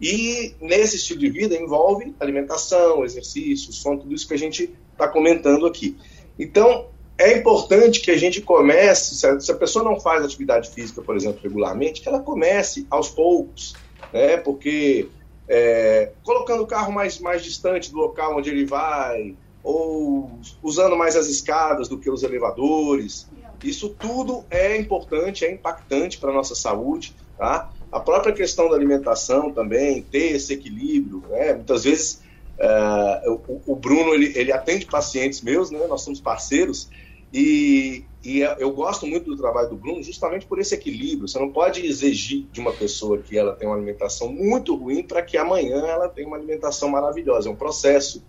E 0.00 0.54
nesse 0.60 0.96
estilo 0.96 1.20
de 1.20 1.30
vida 1.30 1.56
envolve 1.56 2.14
alimentação, 2.20 3.04
exercício, 3.04 3.72
som, 3.72 3.96
tudo 3.96 4.14
isso 4.14 4.28
que 4.28 4.34
a 4.34 4.38
gente 4.38 4.72
está 4.92 5.08
comentando 5.08 5.66
aqui. 5.66 5.96
Então, 6.38 6.86
é 7.18 7.36
importante 7.36 8.00
que 8.00 8.12
a 8.12 8.16
gente 8.16 8.40
comece, 8.40 9.16
se 9.16 9.26
a, 9.26 9.40
se 9.40 9.50
a, 9.50 9.56
pessoa 9.56 9.84
não 9.84 9.98
faz 9.98 10.24
atividade 10.24 10.70
física, 10.70 11.02
por 11.02 11.16
exemplo, 11.16 11.40
regularmente, 11.42 12.00
que 12.00 12.08
ela 12.08 12.20
comece 12.20 12.86
aos 12.88 13.10
poucos, 13.10 13.74
né? 14.12 14.36
Porque 14.36 15.08
é, 15.48 16.12
colocando 16.22 16.62
o 16.62 16.66
carro 16.66 16.92
mais, 16.92 17.18
mais 17.18 17.42
distante 17.42 17.90
do 17.90 17.96
local 17.96 18.36
onde 18.36 18.50
ele 18.50 18.64
vai, 18.64 19.34
ou 19.64 20.30
usando 20.62 20.96
mais 20.96 21.16
as 21.16 21.26
escadas 21.26 21.88
do 21.88 21.98
que 21.98 22.08
os 22.08 22.22
elevadores, 22.22 23.28
isso 23.62 23.88
tudo 23.90 24.44
é 24.50 24.76
importante, 24.76 25.44
é 25.44 25.52
impactante 25.52 26.18
para 26.18 26.30
a 26.30 26.34
nossa 26.34 26.54
saúde, 26.54 27.14
tá? 27.36 27.70
A 27.90 28.00
própria 28.00 28.32
questão 28.32 28.68
da 28.68 28.76
alimentação 28.76 29.50
também, 29.50 30.02
ter 30.02 30.32
esse 30.32 30.52
equilíbrio, 30.52 31.22
né? 31.30 31.54
Muitas 31.54 31.84
vezes 31.84 32.22
uh, 32.58 33.40
o, 33.48 33.72
o, 33.72 33.76
Bruno, 33.76 34.14
ele, 34.14 34.32
ele 34.36 34.52
atende 34.52 34.86
pacientes 34.86 35.40
meus, 35.40 35.70
né? 35.70 35.86
Nós 35.86 36.02
somos 36.02 36.20
parceiros 36.20 36.88
e, 37.32 38.04
e 38.24 38.40
eu 38.40 38.70
gosto 38.72 39.06
muito 39.06 39.30
do 39.30 39.36
trabalho 39.36 39.70
do 39.70 39.76
Bruno 39.76 40.02
justamente 40.02 40.46
por 40.46 40.58
esse 40.58 40.74
equilíbrio. 40.74 41.28
Você 41.28 41.38
não 41.38 41.50
pode 41.50 41.84
exigir 41.84 42.46
de 42.52 42.60
uma 42.60 42.72
pessoa 42.72 43.18
que 43.18 43.36
ela 43.36 43.54
tenha 43.54 43.70
uma 43.70 43.76
alimentação 43.76 44.32
muito 44.32 44.74
ruim 44.74 45.02
para 45.02 45.22
que 45.22 45.36
amanhã 45.36 45.78
ela 45.86 46.08
tenha 46.08 46.26
uma 46.26 46.36
alimentação 46.36 46.88
maravilhosa. 46.88 47.48
É 47.48 47.52
um 47.52 47.56
processo. 47.56 48.24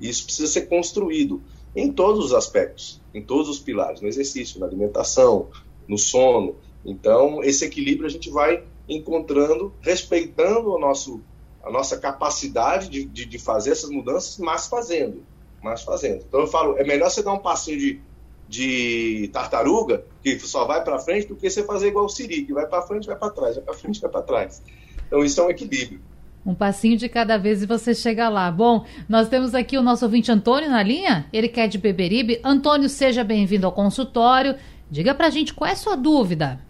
Isso 0.00 0.24
precisa 0.24 0.48
ser 0.48 0.62
construído 0.62 1.42
em 1.74 1.90
todos 1.92 2.26
os 2.26 2.32
aspectos, 2.32 3.00
em 3.12 3.22
todos 3.22 3.48
os 3.48 3.58
pilares, 3.58 4.00
no 4.00 4.08
exercício, 4.08 4.60
na 4.60 4.66
alimentação, 4.66 5.48
no 5.88 5.98
sono. 5.98 6.56
Então, 6.84 7.42
esse 7.42 7.64
equilíbrio 7.64 8.06
a 8.06 8.10
gente 8.10 8.30
vai 8.30 8.62
encontrando, 8.88 9.72
respeitando 9.80 10.72
o 10.72 10.78
nosso, 10.78 11.20
a 11.62 11.70
nossa 11.70 11.98
capacidade 11.98 12.88
de, 12.88 13.04
de, 13.04 13.24
de 13.24 13.38
fazer 13.38 13.72
essas 13.72 13.90
mudanças, 13.90 14.38
mas 14.38 14.66
fazendo. 14.66 15.24
Mas 15.62 15.82
fazendo. 15.82 16.24
Então, 16.28 16.40
eu 16.40 16.46
falo, 16.46 16.76
é 16.76 16.84
melhor 16.84 17.10
você 17.10 17.22
dar 17.22 17.32
um 17.32 17.38
passinho 17.38 17.78
de, 17.78 18.00
de 18.48 19.30
tartaruga, 19.32 20.04
que 20.22 20.38
só 20.40 20.66
vai 20.66 20.84
para 20.84 20.98
frente, 20.98 21.26
do 21.26 21.36
que 21.36 21.48
você 21.48 21.64
fazer 21.64 21.88
igual 21.88 22.04
o 22.04 22.08
Siri, 22.08 22.44
que 22.44 22.52
vai 22.52 22.66
para 22.66 22.82
frente, 22.82 23.06
vai 23.06 23.16
para 23.16 23.30
trás, 23.30 23.56
vai 23.56 23.64
para 23.64 23.74
frente, 23.74 24.00
vai 24.00 24.10
para 24.10 24.22
trás. 24.22 24.62
Então, 25.06 25.24
isso 25.24 25.40
é 25.40 25.44
um 25.44 25.50
equilíbrio. 25.50 26.00
Um 26.46 26.54
passinho 26.54 26.98
de 26.98 27.08
cada 27.08 27.38
vez 27.38 27.62
e 27.62 27.66
você 27.66 27.94
chega 27.94 28.28
lá. 28.28 28.50
Bom, 28.50 28.84
nós 29.08 29.30
temos 29.30 29.54
aqui 29.54 29.78
o 29.78 29.82
nosso 29.82 30.04
ouvinte 30.04 30.30
Antônio 30.30 30.68
na 30.68 30.82
linha. 30.82 31.26
Ele 31.32 31.48
quer 31.48 31.68
de 31.68 31.78
Beberibe. 31.78 32.38
Antônio, 32.44 32.86
seja 32.90 33.24
bem-vindo 33.24 33.64
ao 33.64 33.72
consultório. 33.72 34.54
Diga 34.90 35.14
pra 35.14 35.30
gente 35.30 35.54
qual 35.54 35.70
é 35.70 35.72
a 35.72 35.76
sua 35.76 35.96
dúvida. 35.96 36.60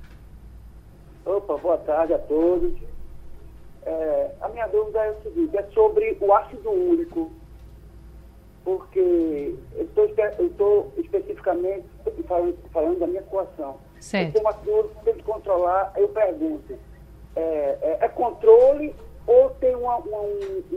Opa, 1.27 1.57
boa 1.57 1.77
tarde 1.79 2.15
a 2.15 2.19
todos. 2.19 2.73
É, 3.85 4.31
a 4.41 4.49
minha 4.51 4.67
dúvida 4.69 4.99
é 5.01 5.11
o 5.11 5.23
seguinte, 5.25 5.57
é 5.57 5.63
sobre 5.75 6.17
o 6.21 6.33
ácido 6.33 6.71
úrico. 6.71 7.33
Porque 8.65 9.57
eu 9.75 10.47
estou 10.47 10.93
especificamente 10.97 11.85
falando, 12.29 12.57
falando, 12.73 13.01
da 13.01 13.09
minha 13.09 13.23
situação. 13.23 13.77
Certo. 13.99 14.35
Como 14.35 14.49
ácido 14.49 14.71
úrico, 14.71 15.05
tem 15.05 15.15
que 15.15 15.23
controlar, 15.25 15.93
eu 15.97 16.09
pergunto, 16.11 16.79
é, 17.35 17.79
é, 17.83 17.99
é 18.03 18.09
controle 18.09 18.95
ou 19.27 19.51
tem 19.51 19.75
uma, 19.75 19.97
uma, 19.97 20.21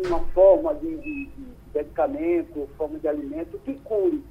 uma 0.07 0.19
forma 0.33 0.73
de, 0.75 0.97
de, 0.97 1.29
medicamento, 1.73 2.69
forma 2.77 2.97
de 2.99 3.07
alimento 3.07 3.59
que 3.63 3.73
cure? 3.75 4.23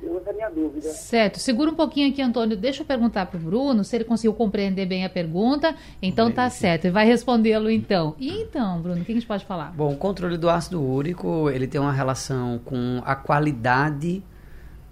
Essa 0.00 0.28
é 0.28 0.30
a 0.30 0.32
minha 0.32 0.50
dúvida. 0.50 0.88
Certo. 0.90 1.40
Segura 1.40 1.70
um 1.70 1.74
pouquinho 1.74 2.10
aqui, 2.10 2.22
Antônio. 2.22 2.56
Deixa 2.56 2.82
eu 2.82 2.86
perguntar 2.86 3.26
para 3.26 3.36
o 3.36 3.40
Bruno 3.40 3.82
se 3.82 3.96
ele 3.96 4.04
conseguiu 4.04 4.32
compreender 4.32 4.86
bem 4.86 5.04
a 5.04 5.10
pergunta. 5.10 5.74
Então 6.00 6.26
bem, 6.26 6.36
tá 6.36 6.48
certo. 6.50 6.84
Ele 6.84 6.92
vai 6.92 7.04
respondê-lo 7.04 7.68
então. 7.68 8.14
E 8.18 8.42
então, 8.42 8.80
Bruno, 8.80 9.02
o 9.02 9.04
que 9.04 9.10
a 9.10 9.14
gente 9.14 9.26
pode 9.26 9.44
falar? 9.44 9.72
Bom, 9.72 9.92
o 9.92 9.96
controle 9.96 10.38
do 10.38 10.48
ácido 10.48 10.80
úrico, 10.80 11.50
ele 11.50 11.66
tem 11.66 11.80
uma 11.80 11.92
relação 11.92 12.60
com 12.64 13.02
a 13.04 13.16
qualidade 13.16 14.22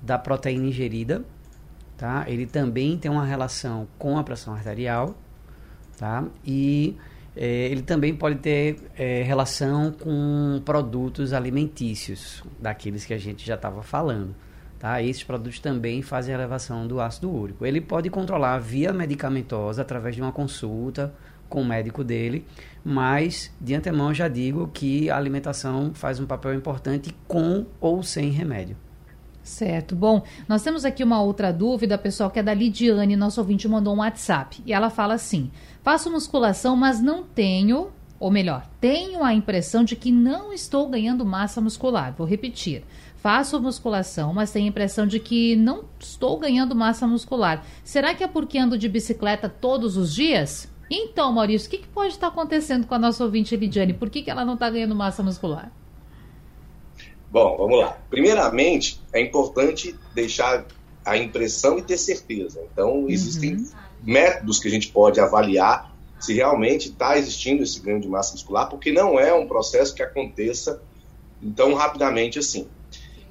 da 0.02 0.18
proteína 0.18 0.66
ingerida, 0.66 1.24
tá? 1.96 2.24
Ele 2.26 2.46
também 2.46 2.98
tem 2.98 3.10
uma 3.10 3.24
relação 3.24 3.86
com 3.98 4.18
a 4.18 4.24
pressão 4.24 4.54
arterial, 4.54 5.14
tá? 5.96 6.24
E 6.44 6.96
é, 7.36 7.66
ele 7.66 7.82
também 7.82 8.16
pode 8.16 8.36
ter 8.36 8.78
é, 8.96 9.22
relação 9.22 9.92
com 9.92 10.60
produtos 10.64 11.34
alimentícios, 11.34 12.42
daqueles 12.58 13.04
que 13.04 13.12
a 13.12 13.18
gente 13.18 13.46
já 13.46 13.56
estava 13.56 13.82
falando. 13.82 14.34
Tá? 14.78 15.02
Esses 15.02 15.22
produtos 15.22 15.58
também 15.58 16.00
fazem 16.00 16.34
a 16.34 16.38
elevação 16.38 16.86
do 16.86 17.00
ácido 17.00 17.30
úrico. 17.30 17.66
Ele 17.66 17.80
pode 17.80 18.08
controlar 18.08 18.58
via 18.58 18.92
medicamentosa, 18.92 19.82
através 19.82 20.14
de 20.14 20.22
uma 20.22 20.32
consulta 20.32 21.14
com 21.48 21.60
o 21.60 21.64
médico 21.64 22.02
dele, 22.02 22.44
mas 22.82 23.54
de 23.60 23.74
antemão 23.74 24.12
já 24.12 24.28
digo 24.28 24.68
que 24.68 25.08
a 25.10 25.16
alimentação 25.16 25.92
faz 25.94 26.18
um 26.18 26.26
papel 26.26 26.54
importante 26.54 27.14
com 27.28 27.66
ou 27.80 28.02
sem 28.02 28.30
remédio. 28.30 28.76
Certo. 29.46 29.94
Bom, 29.94 30.24
nós 30.48 30.64
temos 30.64 30.84
aqui 30.84 31.04
uma 31.04 31.22
outra 31.22 31.52
dúvida, 31.52 31.96
pessoal, 31.96 32.28
que 32.28 32.40
é 32.40 32.42
da 32.42 32.52
Lidiane, 32.52 33.14
nosso 33.14 33.40
ouvinte 33.40 33.68
mandou 33.68 33.94
um 33.94 33.98
WhatsApp. 33.98 34.60
E 34.66 34.72
ela 34.72 34.90
fala 34.90 35.14
assim: 35.14 35.52
faço 35.84 36.10
musculação, 36.10 36.74
mas 36.74 37.00
não 37.00 37.22
tenho, 37.22 37.92
ou 38.18 38.28
melhor, 38.28 38.66
tenho 38.80 39.22
a 39.22 39.32
impressão 39.32 39.84
de 39.84 39.94
que 39.94 40.10
não 40.10 40.52
estou 40.52 40.88
ganhando 40.88 41.24
massa 41.24 41.60
muscular. 41.60 42.12
Vou 42.18 42.26
repetir. 42.26 42.82
faço 43.14 43.60
musculação, 43.60 44.34
mas 44.34 44.50
tenho 44.50 44.66
a 44.66 44.68
impressão 44.68 45.06
de 45.06 45.20
que 45.20 45.54
não 45.54 45.84
estou 46.00 46.38
ganhando 46.40 46.74
massa 46.74 47.06
muscular. 47.06 47.64
Será 47.84 48.14
que 48.14 48.24
é 48.24 48.28
porque 48.28 48.58
ando 48.58 48.76
de 48.76 48.88
bicicleta 48.88 49.48
todos 49.48 49.96
os 49.96 50.12
dias? 50.12 50.68
Então, 50.90 51.32
Maurício, 51.32 51.68
o 51.68 51.70
que, 51.70 51.78
que 51.78 51.88
pode 51.88 52.14
estar 52.14 52.28
acontecendo 52.28 52.84
com 52.84 52.94
a 52.94 52.98
nossa 52.98 53.22
ouvinte 53.22 53.56
Lidiane? 53.56 53.94
Por 53.94 54.10
que, 54.10 54.22
que 54.22 54.30
ela 54.30 54.44
não 54.44 54.54
está 54.54 54.68
ganhando 54.68 54.94
massa 54.94 55.22
muscular? 55.22 55.70
Bom, 57.30 57.56
vamos 57.56 57.80
lá. 57.80 57.98
Primeiramente, 58.08 59.00
é 59.12 59.20
importante 59.20 59.94
deixar 60.14 60.64
a 61.04 61.16
impressão 61.16 61.78
e 61.78 61.82
ter 61.82 61.98
certeza. 61.98 62.60
Então, 62.72 63.08
existem 63.08 63.56
uhum. 63.56 63.70
métodos 64.02 64.58
que 64.58 64.68
a 64.68 64.70
gente 64.70 64.88
pode 64.88 65.20
avaliar 65.20 65.94
se 66.18 66.32
realmente 66.32 66.88
está 66.88 67.18
existindo 67.18 67.62
esse 67.62 67.78
ganho 67.80 68.00
de 68.00 68.08
massa 68.08 68.32
muscular, 68.32 68.68
porque 68.68 68.90
não 68.90 69.18
é 69.20 69.34
um 69.34 69.46
processo 69.46 69.94
que 69.94 70.02
aconteça 70.02 70.82
tão 71.54 71.74
rapidamente 71.74 72.38
assim. 72.38 72.66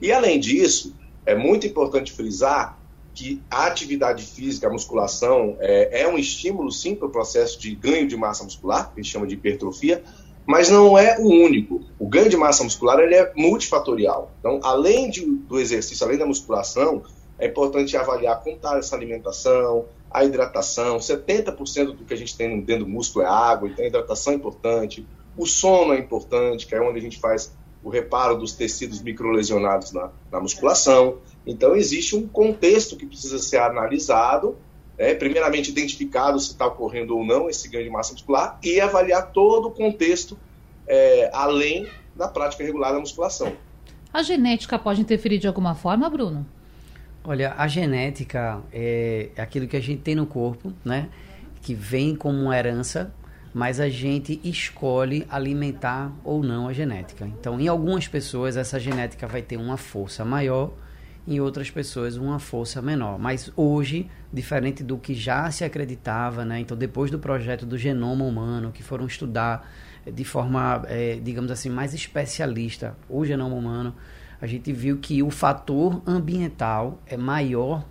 E 0.02 0.12
além 0.12 0.40
disso, 0.40 0.96
é 1.26 1.36
muito 1.36 1.66
importante 1.66 2.12
frisar 2.12 2.80
que 3.14 3.42
a 3.50 3.66
atividade 3.66 4.24
física, 4.24 4.68
a 4.68 4.70
musculação, 4.70 5.56
é, 5.60 6.02
é 6.02 6.08
um 6.08 6.18
estímulo 6.18 6.72
sim 6.72 6.94
para 6.94 7.08
o 7.08 7.10
processo 7.10 7.60
de 7.60 7.74
ganho 7.74 8.08
de 8.08 8.16
massa 8.16 8.44
muscular, 8.44 8.94
que 8.94 9.00
a 9.00 9.04
gente 9.04 9.12
chama 9.12 9.26
de 9.26 9.36
hipertrofia, 9.36 10.04
mas 10.46 10.70
não 10.70 10.98
é 10.98 11.18
o 11.20 11.28
único. 11.28 11.82
O 11.98 12.08
ganho 12.08 12.30
de 12.30 12.38
massa 12.38 12.64
muscular 12.64 13.00
ele 13.00 13.16
é 13.16 13.32
multifatorial. 13.36 14.32
Então, 14.40 14.60
além 14.64 15.10
de, 15.10 15.26
do 15.26 15.60
exercício, 15.60 16.06
além 16.06 16.18
da 16.18 16.26
musculação, 16.26 17.04
é 17.40 17.48
importante 17.48 17.98
avaliar 17.98 18.42
como 18.42 18.56
está 18.56 18.78
essa 18.78 18.96
alimentação, 18.96 19.86
a 20.10 20.24
hidratação. 20.24 20.98
70% 20.98 21.96
do 21.96 22.06
que 22.06 22.14
a 22.14 22.18
gente 22.18 22.38
tem 22.38 22.62
dentro 22.62 22.86
do 22.86 22.92
músculo 22.92 23.26
é 23.26 23.28
água, 23.28 23.68
então 23.68 23.84
a 23.84 23.88
hidratação 23.88 24.34
é 24.34 24.36
importante. 24.36 25.06
O 25.38 25.46
sono 25.46 25.94
é 25.94 26.00
importante, 26.00 26.68
que 26.68 26.76
é 26.76 26.82
onde 26.82 27.00
a 27.00 27.02
gente 27.02 27.20
faz 27.20 27.52
o 27.84 27.90
reparo 27.90 28.38
dos 28.38 28.54
tecidos 28.54 29.02
microlesionados 29.02 29.92
na, 29.92 30.10
na 30.32 30.40
musculação. 30.40 31.18
Então, 31.46 31.76
existe 31.76 32.16
um 32.16 32.28
contexto 32.28 32.96
que 32.96 33.06
precisa 33.06 33.38
ser 33.38 33.58
analisado, 33.58 34.58
é, 34.98 35.14
primeiramente 35.14 35.70
identificado 35.70 36.40
se 36.40 36.52
está 36.52 36.66
ocorrendo 36.66 37.18
ou 37.18 37.26
não 37.26 37.50
esse 37.50 37.68
ganho 37.68 37.84
de 37.84 37.90
massa 37.90 38.14
muscular 38.14 38.58
e 38.64 38.80
avaliar 38.80 39.32
todo 39.32 39.68
o 39.68 39.72
contexto 39.72 40.38
é, 40.88 41.30
além 41.34 41.88
da 42.16 42.28
prática 42.28 42.64
regular 42.64 42.94
da 42.94 43.00
musculação. 43.00 43.54
A 44.14 44.24
genética 44.24 44.80
pode 44.80 45.02
interferir 45.02 45.38
de 45.38 45.48
alguma 45.48 45.76
forma, 45.76 46.10
Bruno? 46.10 46.46
Olha, 47.24 47.54
a 47.58 47.68
genética 47.68 48.62
é, 48.72 49.30
é 49.36 49.42
aquilo 49.42 49.68
que 49.68 49.76
a 49.76 49.82
gente 49.82 50.02
tem 50.02 50.16
no 50.16 50.26
corpo, 50.26 50.72
né? 50.86 51.10
Que 51.62 51.74
vem 51.74 52.16
como 52.16 52.40
uma 52.40 52.58
herança, 52.58 53.14
mas 53.54 53.80
a 53.80 53.90
gente 53.90 54.40
escolhe 54.44 55.26
alimentar 55.30 56.14
ou 56.24 56.44
não 56.44 56.68
a 56.68 56.74
genética. 56.74 57.26
Então, 57.26 57.60
em 57.60 57.68
algumas 57.68 58.08
pessoas, 58.08 58.56
essa 58.56 58.80
genética 58.80 59.28
vai 59.28 59.42
ter 59.42 59.58
uma 59.58 59.76
força 59.76 60.24
maior, 60.24 60.72
em 61.28 61.40
outras 61.40 61.72
pessoas, 61.72 62.18
uma 62.18 62.40
força 62.40 62.82
menor. 62.82 63.18
Mas 63.18 63.52
hoje, 63.56 64.10
diferente 64.32 64.84
do 64.84 64.98
que 64.98 65.14
já 65.14 65.50
se 65.50 65.64
acreditava, 65.64 66.46
né? 66.46 66.60
Então, 66.60 66.78
depois 66.78 67.10
do 67.10 67.18
projeto 67.18 67.66
do 67.66 67.78
genoma 67.78 68.24
humano, 68.26 68.72
que 68.72 68.84
foram 68.84 69.06
estudar 69.06 69.68
de 70.12 70.24
forma, 70.24 70.84
é, 70.88 71.20
digamos 71.22 71.50
assim, 71.50 71.70
mais 71.70 71.94
especialista 71.94 72.96
o 73.10 73.26
genoma 73.26 73.56
humano, 73.56 73.96
a 74.40 74.46
gente 74.46 74.72
viu 74.72 74.98
que 74.98 75.24
o 75.24 75.32
fator 75.32 76.02
ambiental 76.06 77.02
é 77.08 77.18
maior 77.18 77.86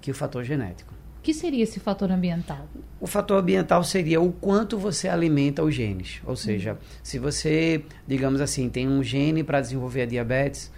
que 0.00 0.10
o 0.10 0.14
fator 0.14 0.42
genético. 0.42 0.92
O 1.18 1.22
que 1.22 1.32
seria 1.32 1.62
esse 1.62 1.80
fator 1.80 2.10
ambiental? 2.10 2.68
O 3.00 3.06
fator 3.06 3.38
ambiental 3.38 3.82
seria 3.84 4.20
o 4.20 4.32
quanto 4.32 4.76
você 4.76 5.08
alimenta 5.08 5.62
os 5.62 5.74
genes. 5.74 6.20
Ou 6.26 6.36
seja, 6.36 6.76
se 7.02 7.18
você, 7.18 7.84
digamos 8.06 8.40
assim, 8.40 8.68
tem 8.68 8.86
um 8.88 9.02
gene 9.02 9.42
para 9.42 9.60
desenvolver 9.60 10.02
a 10.02 10.06
diabetes, 10.06 10.70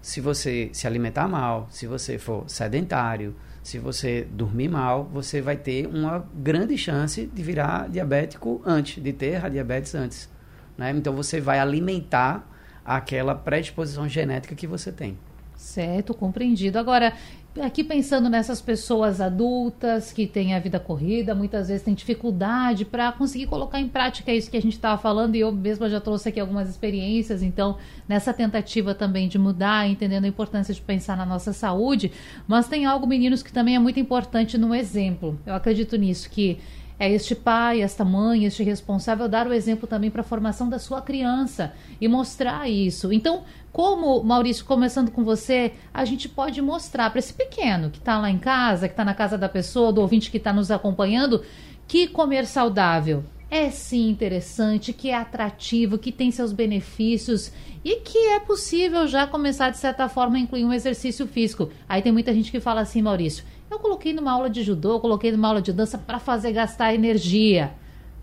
se 0.00 0.20
você 0.20 0.70
se 0.72 0.86
alimentar 0.86 1.28
mal, 1.28 1.66
se 1.70 1.86
você 1.86 2.18
for 2.18 2.44
sedentário, 2.48 3.34
se 3.62 3.78
você 3.78 4.26
dormir 4.30 4.68
mal, 4.68 5.04
você 5.04 5.40
vai 5.42 5.56
ter 5.56 5.86
uma 5.86 6.26
grande 6.34 6.78
chance 6.78 7.26
de 7.26 7.42
virar 7.42 7.88
diabético 7.88 8.62
antes, 8.64 9.02
de 9.02 9.12
ter 9.12 9.44
a 9.44 9.48
diabetes 9.48 9.94
antes. 9.94 10.28
Né? 10.76 10.90
Então 10.92 11.14
você 11.14 11.40
vai 11.40 11.58
alimentar 11.58 12.48
aquela 12.84 13.34
predisposição 13.34 14.08
genética 14.08 14.54
que 14.54 14.66
você 14.66 14.90
tem. 14.90 15.18
Certo, 15.54 16.14
compreendido. 16.14 16.78
Agora, 16.78 17.12
aqui 17.60 17.84
pensando 17.84 18.28
nessas 18.28 18.60
pessoas 18.60 19.20
adultas 19.20 20.12
que 20.12 20.26
têm 20.26 20.54
a 20.54 20.58
vida 20.58 20.78
corrida, 20.78 21.34
muitas 21.34 21.68
vezes 21.68 21.82
têm 21.82 21.94
dificuldade 21.94 22.84
para 22.84 23.12
conseguir 23.12 23.46
colocar 23.46 23.80
em 23.80 23.88
prática 23.88 24.32
isso 24.32 24.50
que 24.50 24.56
a 24.56 24.62
gente 24.62 24.74
estava 24.74 25.00
falando, 25.00 25.34
e 25.34 25.40
eu 25.40 25.52
mesma 25.52 25.88
já 25.88 26.00
trouxe 26.00 26.28
aqui 26.28 26.40
algumas 26.40 26.68
experiências, 26.68 27.42
então, 27.42 27.76
nessa 28.08 28.32
tentativa 28.32 28.94
também 28.94 29.28
de 29.28 29.38
mudar, 29.38 29.88
entendendo 29.88 30.24
a 30.24 30.28
importância 30.28 30.72
de 30.72 30.80
pensar 30.80 31.16
na 31.16 31.26
nossa 31.26 31.52
saúde, 31.52 32.12
mas 32.46 32.68
tem 32.68 32.84
algo, 32.86 33.06
meninos, 33.06 33.42
que 33.42 33.52
também 33.52 33.76
é 33.76 33.78
muito 33.78 34.00
importante 34.00 34.56
no 34.56 34.74
exemplo. 34.74 35.38
Eu 35.46 35.54
acredito 35.54 35.96
nisso, 35.96 36.30
que 36.30 36.58
é 36.98 37.10
este 37.10 37.34
pai, 37.34 37.80
esta 37.80 38.04
mãe, 38.04 38.44
este 38.44 38.62
responsável 38.62 39.28
dar 39.28 39.46
o 39.46 39.52
exemplo 39.52 39.86
também 39.86 40.10
para 40.10 40.22
a 40.22 40.24
formação 40.24 40.68
da 40.68 40.78
sua 40.78 41.00
criança 41.00 41.72
e 42.00 42.08
mostrar 42.08 42.68
isso. 42.68 43.12
Então, 43.12 43.44
como, 43.72 44.22
Maurício, 44.24 44.64
começando 44.64 45.10
com 45.10 45.22
você, 45.22 45.72
a 45.94 46.04
gente 46.04 46.28
pode 46.28 46.60
mostrar 46.60 47.10
para 47.10 47.20
esse 47.20 47.32
pequeno 47.32 47.90
que 47.90 47.98
está 47.98 48.18
lá 48.18 48.30
em 48.30 48.38
casa, 48.38 48.88
que 48.88 48.92
está 48.94 49.04
na 49.04 49.14
casa 49.14 49.38
da 49.38 49.48
pessoa, 49.48 49.92
do 49.92 50.00
ouvinte 50.00 50.30
que 50.30 50.38
está 50.38 50.52
nos 50.52 50.70
acompanhando, 50.70 51.44
que 51.86 52.08
comer 52.08 52.46
saudável 52.46 53.24
é 53.50 53.70
sim 53.70 54.10
interessante, 54.10 54.92
que 54.92 55.08
é 55.08 55.14
atrativo, 55.14 55.96
que 55.96 56.12
tem 56.12 56.30
seus 56.30 56.52
benefícios 56.52 57.50
e 57.84 57.96
que 58.00 58.18
é 58.18 58.40
possível 58.40 59.06
já 59.06 59.26
começar, 59.26 59.70
de 59.70 59.78
certa 59.78 60.08
forma, 60.08 60.36
a 60.36 60.40
incluir 60.40 60.64
um 60.64 60.72
exercício 60.72 61.26
físico. 61.26 61.70
Aí 61.88 62.02
tem 62.02 62.12
muita 62.12 62.34
gente 62.34 62.50
que 62.50 62.60
fala 62.60 62.82
assim, 62.82 63.00
Maurício, 63.00 63.44
eu 63.70 63.78
coloquei 63.78 64.12
numa 64.12 64.32
aula 64.32 64.48
de 64.48 64.62
judô, 64.62 64.94
eu 64.94 65.00
coloquei 65.00 65.32
numa 65.32 65.48
aula 65.48 65.62
de 65.62 65.72
dança 65.72 65.98
para 65.98 66.18
fazer 66.18 66.52
gastar 66.52 66.94
energia. 66.94 67.72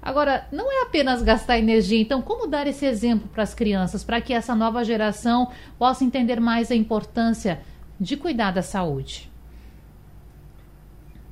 Agora, 0.01 0.47
não 0.51 0.71
é 0.71 0.83
apenas 0.83 1.23
gastar 1.23 1.57
energia, 1.57 1.99
então 1.99 2.21
como 2.21 2.45
dar 2.45 2.67
esse 2.67 2.85
exemplo 2.85 3.27
para 3.27 3.43
as 3.43 3.55
crianças, 3.55 4.03
para 4.03 4.21
que 4.21 4.33
essa 4.33 4.53
nova 4.53 4.83
geração 4.83 5.51
possa 5.79 6.03
entender 6.03 6.39
mais 6.39 6.69
a 6.69 6.75
importância 6.75 7.61
de 7.99 8.15
cuidar 8.15 8.51
da 8.51 8.61
saúde? 8.61 9.31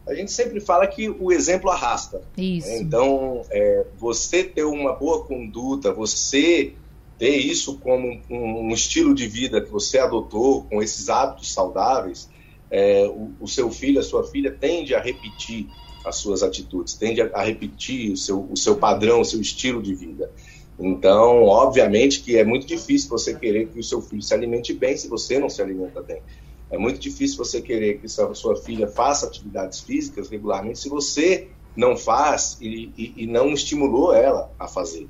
A 0.07 0.13
gente 0.13 0.31
sempre 0.31 0.59
fala 0.59 0.85
que 0.87 1.07
o 1.09 1.31
exemplo 1.31 1.69
arrasta. 1.69 2.21
Isso. 2.35 2.67
Né? 2.67 2.79
Então, 2.79 3.43
é, 3.51 3.85
você 3.97 4.43
ter 4.43 4.63
uma 4.63 4.93
boa 4.93 5.23
conduta, 5.23 5.93
você 5.93 6.73
ter 7.17 7.37
isso 7.37 7.77
como 7.77 8.19
um, 8.29 8.67
um, 8.67 8.69
estilo 8.71 9.13
de 9.13 9.27
vida 9.27 9.61
que 9.61 9.71
você 9.71 9.99
adotou, 9.99 10.63
com 10.63 10.81
esses 10.81 11.09
hábitos 11.09 11.53
saudáveis, 11.53 12.29
é, 12.73 13.05
o, 13.05 13.31
o, 13.39 13.47
seu 13.47 13.69
filho, 13.69 13.99
a 13.99 14.03
sua 14.03 14.23
filha 14.23 14.51
tende 14.51 14.95
a 14.95 14.99
repetir 14.99 15.67
as 16.03 16.15
suas 16.15 16.41
atitudes, 16.41 16.95
tende 16.95 17.21
a, 17.21 17.29
a, 17.31 17.43
repetir 17.43 18.11
o 18.11 18.17
seu, 18.17 18.47
o 18.49 18.57
seu 18.57 18.77
padrão, 18.77 19.21
o 19.21 19.25
seu 19.25 19.39
estilo 19.39 19.79
de 19.79 19.93
vida. 19.93 20.31
Então, 20.79 21.43
obviamente 21.43 22.21
que 22.21 22.35
é 22.35 22.43
muito 22.43 22.65
difícil 22.65 23.11
você 23.11 23.35
querer 23.35 23.67
que 23.67 23.79
o 23.79 23.83
seu 23.83 24.01
filho 24.01 24.23
se 24.23 24.33
alimente 24.33 24.73
bem 24.73 24.97
se 24.97 25.07
você 25.07 25.37
não 25.37 25.49
se 25.49 25.61
alimenta 25.61 26.01
bem. 26.01 26.23
É 26.71 26.77
muito 26.79 26.99
difícil 26.99 27.37
você 27.37 27.61
querer 27.61 27.99
que 27.99 28.09
sua, 28.09 28.33
sua 28.33 28.55
filha 28.55 28.87
faça 28.87 29.27
atividades 29.27 29.81
físicas 29.81 30.27
regularmente 30.29 30.79
se 30.79 30.89
você 30.89 31.49
não 31.75 31.95
faz 31.95 32.57
e, 32.59 32.91
e, 32.97 33.13
e 33.17 33.27
não 33.27 33.53
estimulou 33.53 34.15
ela 34.15 34.51
a 34.57 34.67
fazer. 34.67 35.07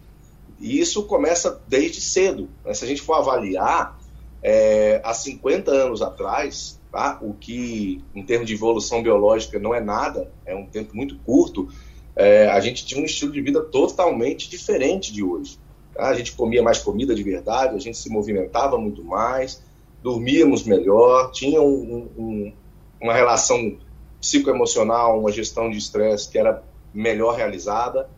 E 0.60 0.82
isso 0.82 1.04
começa 1.04 1.62
desde 1.66 2.02
cedo. 2.02 2.50
Né? 2.66 2.74
Se 2.74 2.84
a 2.84 2.88
gente 2.90 3.02
for 3.02 3.14
avaliar, 3.14 3.98
é, 4.44 5.02
há 5.04 5.14
50 5.14 5.72
anos 5.72 6.02
atrás, 6.02 6.80
tá? 6.92 7.18
o 7.22 7.34
que 7.34 8.04
em 8.14 8.24
termos 8.24 8.46
de 8.46 8.54
evolução 8.54 9.02
biológica 9.02 9.58
não 9.58 9.74
é 9.74 9.80
nada, 9.80 10.30
é 10.46 10.54
um 10.54 10.66
tempo 10.66 10.96
muito 10.96 11.18
curto, 11.20 11.70
é, 12.16 12.48
a 12.50 12.60
gente 12.60 12.86
tinha 12.86 13.02
um 13.02 13.06
estilo 13.06 13.32
de 13.32 13.42
vida 13.42 13.62
totalmente 13.62 14.50
diferente 14.50 15.14
de 15.14 15.24
hoje. 15.24 15.58
Tá? 15.94 16.10
A 16.10 16.14
gente 16.14 16.34
comia 16.34 16.62
mais 16.62 16.80
comida 16.80 17.16
de 17.16 17.24
verdade, 17.24 17.76
a 17.76 17.80
gente 17.80 17.98
se 17.98 18.10
movimentava 18.10 18.78
muito 18.78 19.04
mais, 19.04 19.64
dormíamos 20.04 20.64
melhor, 20.66 21.32
tinha 21.32 21.62
um, 21.62 22.10
um, 22.18 22.54
uma 23.02 23.14
relação 23.14 23.78
psicoemocional, 24.20 25.20
uma 25.20 25.32
gestão 25.32 25.70
de 25.70 25.78
estresse 25.78 26.30
que 26.30 26.38
era 26.38 26.64
melhor 26.94 27.36
realizada. 27.36 28.10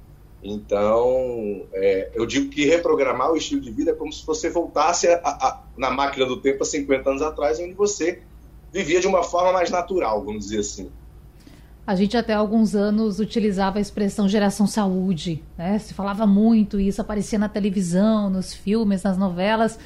Então, 0.48 1.66
é, 1.74 2.12
eu 2.14 2.24
digo 2.24 2.52
que 2.52 2.66
reprogramar 2.66 3.32
o 3.32 3.36
estilo 3.36 3.60
de 3.60 3.72
vida 3.72 3.92
é 3.92 3.96
como 3.96 4.14
se 4.14 4.24
você 4.24 4.48
voltasse 4.48 5.08
a, 5.08 5.20
a, 5.24 5.64
na 5.76 5.90
máquina 5.90 6.24
do 6.24 6.40
tempo 6.40 6.62
há 6.62 6.66
50 6.66 7.10
anos 7.10 7.22
atrás, 7.24 7.60
onde 7.60 7.74
você 7.74 8.22
vivia 8.72 9.00
de 9.00 9.08
uma 9.08 9.24
forma 9.24 9.52
mais 9.52 9.72
natural, 9.72 10.24
vamos 10.24 10.46
dizer 10.46 10.60
assim. 10.60 10.92
A 11.88 11.96
gente 11.96 12.16
até 12.16 12.34
há 12.34 12.38
alguns 12.38 12.76
anos 12.76 13.20
utilizava 13.20 13.80
a 13.80 13.82
expressão 13.82 14.30
geração 14.30 14.68
saúde, 14.68 15.44
né? 15.58 15.80
Se 15.80 15.96
falava 15.96 16.28
muito 16.28 16.80
isso, 16.80 17.02
aparecia 17.02 17.40
na 17.40 17.50
televisão, 17.50 18.30
nos 18.30 18.54
filmes, 18.54 19.02
nas 19.02 19.18
novelas. 19.18 19.80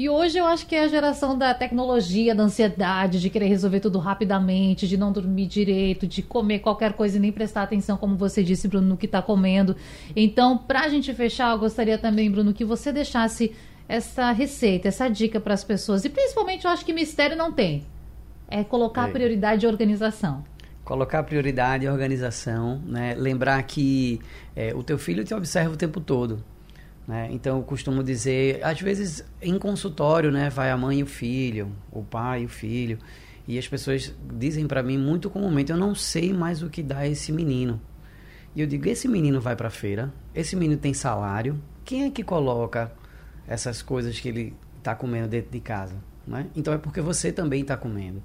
E 0.00 0.08
hoje 0.08 0.38
eu 0.38 0.46
acho 0.46 0.66
que 0.66 0.74
é 0.74 0.84
a 0.84 0.88
geração 0.88 1.36
da 1.36 1.52
tecnologia, 1.52 2.34
da 2.34 2.44
ansiedade, 2.44 3.20
de 3.20 3.28
querer 3.28 3.48
resolver 3.48 3.80
tudo 3.80 3.98
rapidamente, 3.98 4.88
de 4.88 4.96
não 4.96 5.12
dormir 5.12 5.46
direito, 5.46 6.06
de 6.06 6.22
comer 6.22 6.60
qualquer 6.60 6.94
coisa 6.94 7.18
e 7.18 7.20
nem 7.20 7.30
prestar 7.30 7.64
atenção, 7.64 7.98
como 7.98 8.16
você 8.16 8.42
disse, 8.42 8.66
Bruno, 8.66 8.88
no 8.88 8.96
que 8.96 9.04
está 9.04 9.20
comendo. 9.20 9.76
Então, 10.16 10.56
para 10.56 10.80
a 10.80 10.88
gente 10.88 11.12
fechar, 11.12 11.52
eu 11.52 11.58
gostaria 11.58 11.98
também, 11.98 12.30
Bruno, 12.30 12.54
que 12.54 12.64
você 12.64 12.90
deixasse 12.90 13.54
essa 13.86 14.32
receita, 14.32 14.88
essa 14.88 15.06
dica 15.06 15.38
para 15.38 15.52
as 15.52 15.64
pessoas? 15.64 16.02
E 16.02 16.08
principalmente 16.08 16.64
eu 16.64 16.70
acho 16.70 16.82
que 16.82 16.94
mistério 16.94 17.36
não 17.36 17.52
tem. 17.52 17.84
É 18.48 18.64
colocar 18.64 19.06
é. 19.06 19.12
prioridade 19.12 19.66
e 19.66 19.68
organização. 19.68 20.42
Colocar 20.82 21.22
prioridade 21.24 21.84
e 21.84 21.88
organização, 21.90 22.80
né? 22.86 23.14
Lembrar 23.18 23.62
que 23.64 24.18
é, 24.56 24.74
o 24.74 24.82
teu 24.82 24.96
filho 24.96 25.22
te 25.24 25.34
observa 25.34 25.74
o 25.74 25.76
tempo 25.76 26.00
todo. 26.00 26.42
Né? 27.06 27.28
Então 27.32 27.58
eu 27.58 27.62
costumo 27.64 28.02
dizer, 28.02 28.60
às 28.62 28.80
vezes 28.80 29.24
em 29.40 29.58
consultório, 29.58 30.30
né, 30.30 30.48
vai 30.48 30.70
a 30.70 30.76
mãe 30.76 31.00
e 31.00 31.02
o 31.02 31.06
filho, 31.06 31.72
o 31.90 32.02
pai 32.02 32.42
e 32.42 32.44
o 32.44 32.48
filho, 32.48 32.98
e 33.48 33.58
as 33.58 33.66
pessoas 33.66 34.14
dizem 34.38 34.66
para 34.66 34.82
mim 34.82 34.96
muito 34.96 35.28
comumente, 35.28 35.72
eu 35.72 35.76
não 35.76 35.94
sei 35.94 36.32
mais 36.32 36.62
o 36.62 36.70
que 36.70 36.82
dá 36.82 37.06
esse 37.06 37.32
menino. 37.32 37.80
E 38.54 38.60
eu 38.60 38.66
digo, 38.66 38.88
esse 38.88 39.08
menino 39.08 39.40
vai 39.40 39.56
para 39.56 39.70
feira, 39.70 40.12
esse 40.34 40.54
menino 40.54 40.80
tem 40.80 40.94
salário, 40.94 41.60
quem 41.84 42.04
é 42.04 42.10
que 42.10 42.22
coloca 42.22 42.92
essas 43.46 43.82
coisas 43.82 44.18
que 44.20 44.28
ele 44.28 44.54
está 44.78 44.94
comendo 44.94 45.28
dentro 45.28 45.50
de 45.50 45.60
casa? 45.60 45.96
Né? 46.26 46.46
Então 46.54 46.72
é 46.72 46.78
porque 46.78 47.00
você 47.00 47.32
também 47.32 47.62
está 47.62 47.76
comendo. 47.76 48.22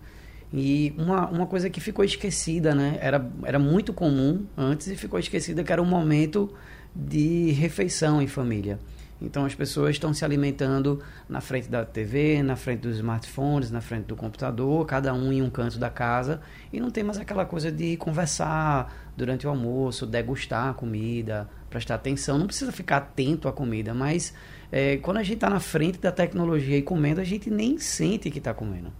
E 0.53 0.93
uma, 0.97 1.27
uma 1.27 1.47
coisa 1.47 1.69
que 1.69 1.81
ficou 1.81 2.05
esquecida, 2.05 2.73
né? 2.73 2.97
Era, 3.01 3.29
era 3.43 3.59
muito 3.59 3.91
comum 3.91 4.45
antes 4.55 4.87
e 4.87 4.95
ficou 4.95 5.19
esquecida 5.19 5.63
que 5.63 5.71
era 5.73 5.81
um 5.81 5.85
momento 5.85 6.53
de 6.95 7.51
refeição 7.51 8.21
em 8.21 8.27
família. 8.27 8.79
Então 9.21 9.45
as 9.45 9.55
pessoas 9.55 9.91
estão 9.91 10.13
se 10.13 10.25
alimentando 10.25 11.01
na 11.27 11.39
frente 11.39 11.69
da 11.69 11.85
TV, 11.85 12.43
na 12.43 12.55
frente 12.55 12.81
dos 12.81 12.97
smartphones, 12.97 13.71
na 13.71 13.81
frente 13.81 14.05
do 14.05 14.15
computador, 14.15 14.85
cada 14.85 15.13
um 15.13 15.31
em 15.31 15.41
um 15.41 15.49
canto 15.49 15.79
da 15.79 15.89
casa 15.89 16.41
e 16.71 16.79
não 16.79 16.91
tem 16.91 17.03
mais 17.03 17.17
aquela 17.17 17.45
coisa 17.45 17.71
de 17.71 17.95
conversar 17.97 19.11
durante 19.15 19.47
o 19.47 19.49
almoço, 19.49 20.05
degustar 20.05 20.69
a 20.69 20.73
comida, 20.73 21.49
prestar 21.69 21.95
atenção. 21.95 22.37
Não 22.37 22.47
precisa 22.47 22.71
ficar 22.71 22.97
atento 22.97 23.47
à 23.47 23.53
comida, 23.53 23.93
mas 23.93 24.33
é, 24.71 24.97
quando 24.97 25.17
a 25.17 25.23
gente 25.23 25.35
está 25.35 25.49
na 25.49 25.61
frente 25.61 25.97
da 25.99 26.11
tecnologia 26.11 26.77
e 26.77 26.81
comendo, 26.81 27.21
a 27.21 27.23
gente 27.25 27.49
nem 27.49 27.77
sente 27.77 28.29
que 28.29 28.39
está 28.39 28.53
comendo. 28.53 28.91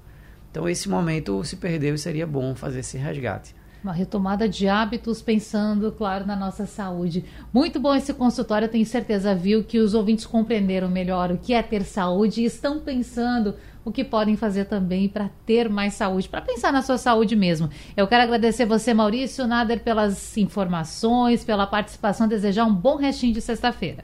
Então 0.50 0.70
esse 0.70 0.88
momento 0.88 1.44
se 1.44 1.58
perdeu 1.58 1.94
e 1.94 1.98
seria 1.98 2.26
bom 2.26 2.56
fazer 2.56 2.80
esse 2.80 2.98
resgate. 2.98 3.54
Uma 3.86 3.93
retomada 3.93 4.50
de 4.50 4.67
hábitos 4.67 5.21
pensando, 5.21 5.91
claro, 5.91 6.26
na 6.26 6.36
nossa 6.36 6.65
saúde. 6.65 7.24
Muito 7.54 7.80
bom 7.80 7.93
esse 7.93 8.12
consultório, 8.15 8.65
eu 8.65 8.71
tenho 8.71 8.84
certeza, 8.84 9.36
viu, 9.36 9.63
que 9.63 9.78
os 9.78 9.93
ouvintes 9.93 10.26
compreenderam 10.26 10.89
melhor 10.89 11.32
o 11.32 11.38
que 11.38 11.54
é 11.54 11.62
ter 11.62 11.84
saúde 11.84 12.41
e 12.41 12.45
estão 12.45 12.80
pensando 12.80 13.54
o 13.86 13.91
que 13.91 14.04
podem 14.04 14.36
fazer 14.36 14.65
também 14.65 15.08
para 15.08 15.30
ter 15.45 15.69
mais 15.69 15.93
saúde, 15.93 16.28
para 16.28 16.41
pensar 16.41 16.74
na 16.74 16.82
sua 16.82 16.98
saúde 16.98 17.36
mesmo. 17.36 17.69
Eu 17.95 18.08
quero 18.08 18.24
agradecer 18.24 18.65
você, 18.65 18.91
Maurício 18.91 19.45
Nader, 19.45 19.80
pelas 19.82 20.36
informações, 20.36 21.43
pela 21.43 21.67
participação, 21.67 22.28
desejar 22.28 22.65
um 22.65 22.74
bom 22.74 22.95
restinho 22.95 23.36
de 23.36 23.41
sexta-feira. 23.41 24.04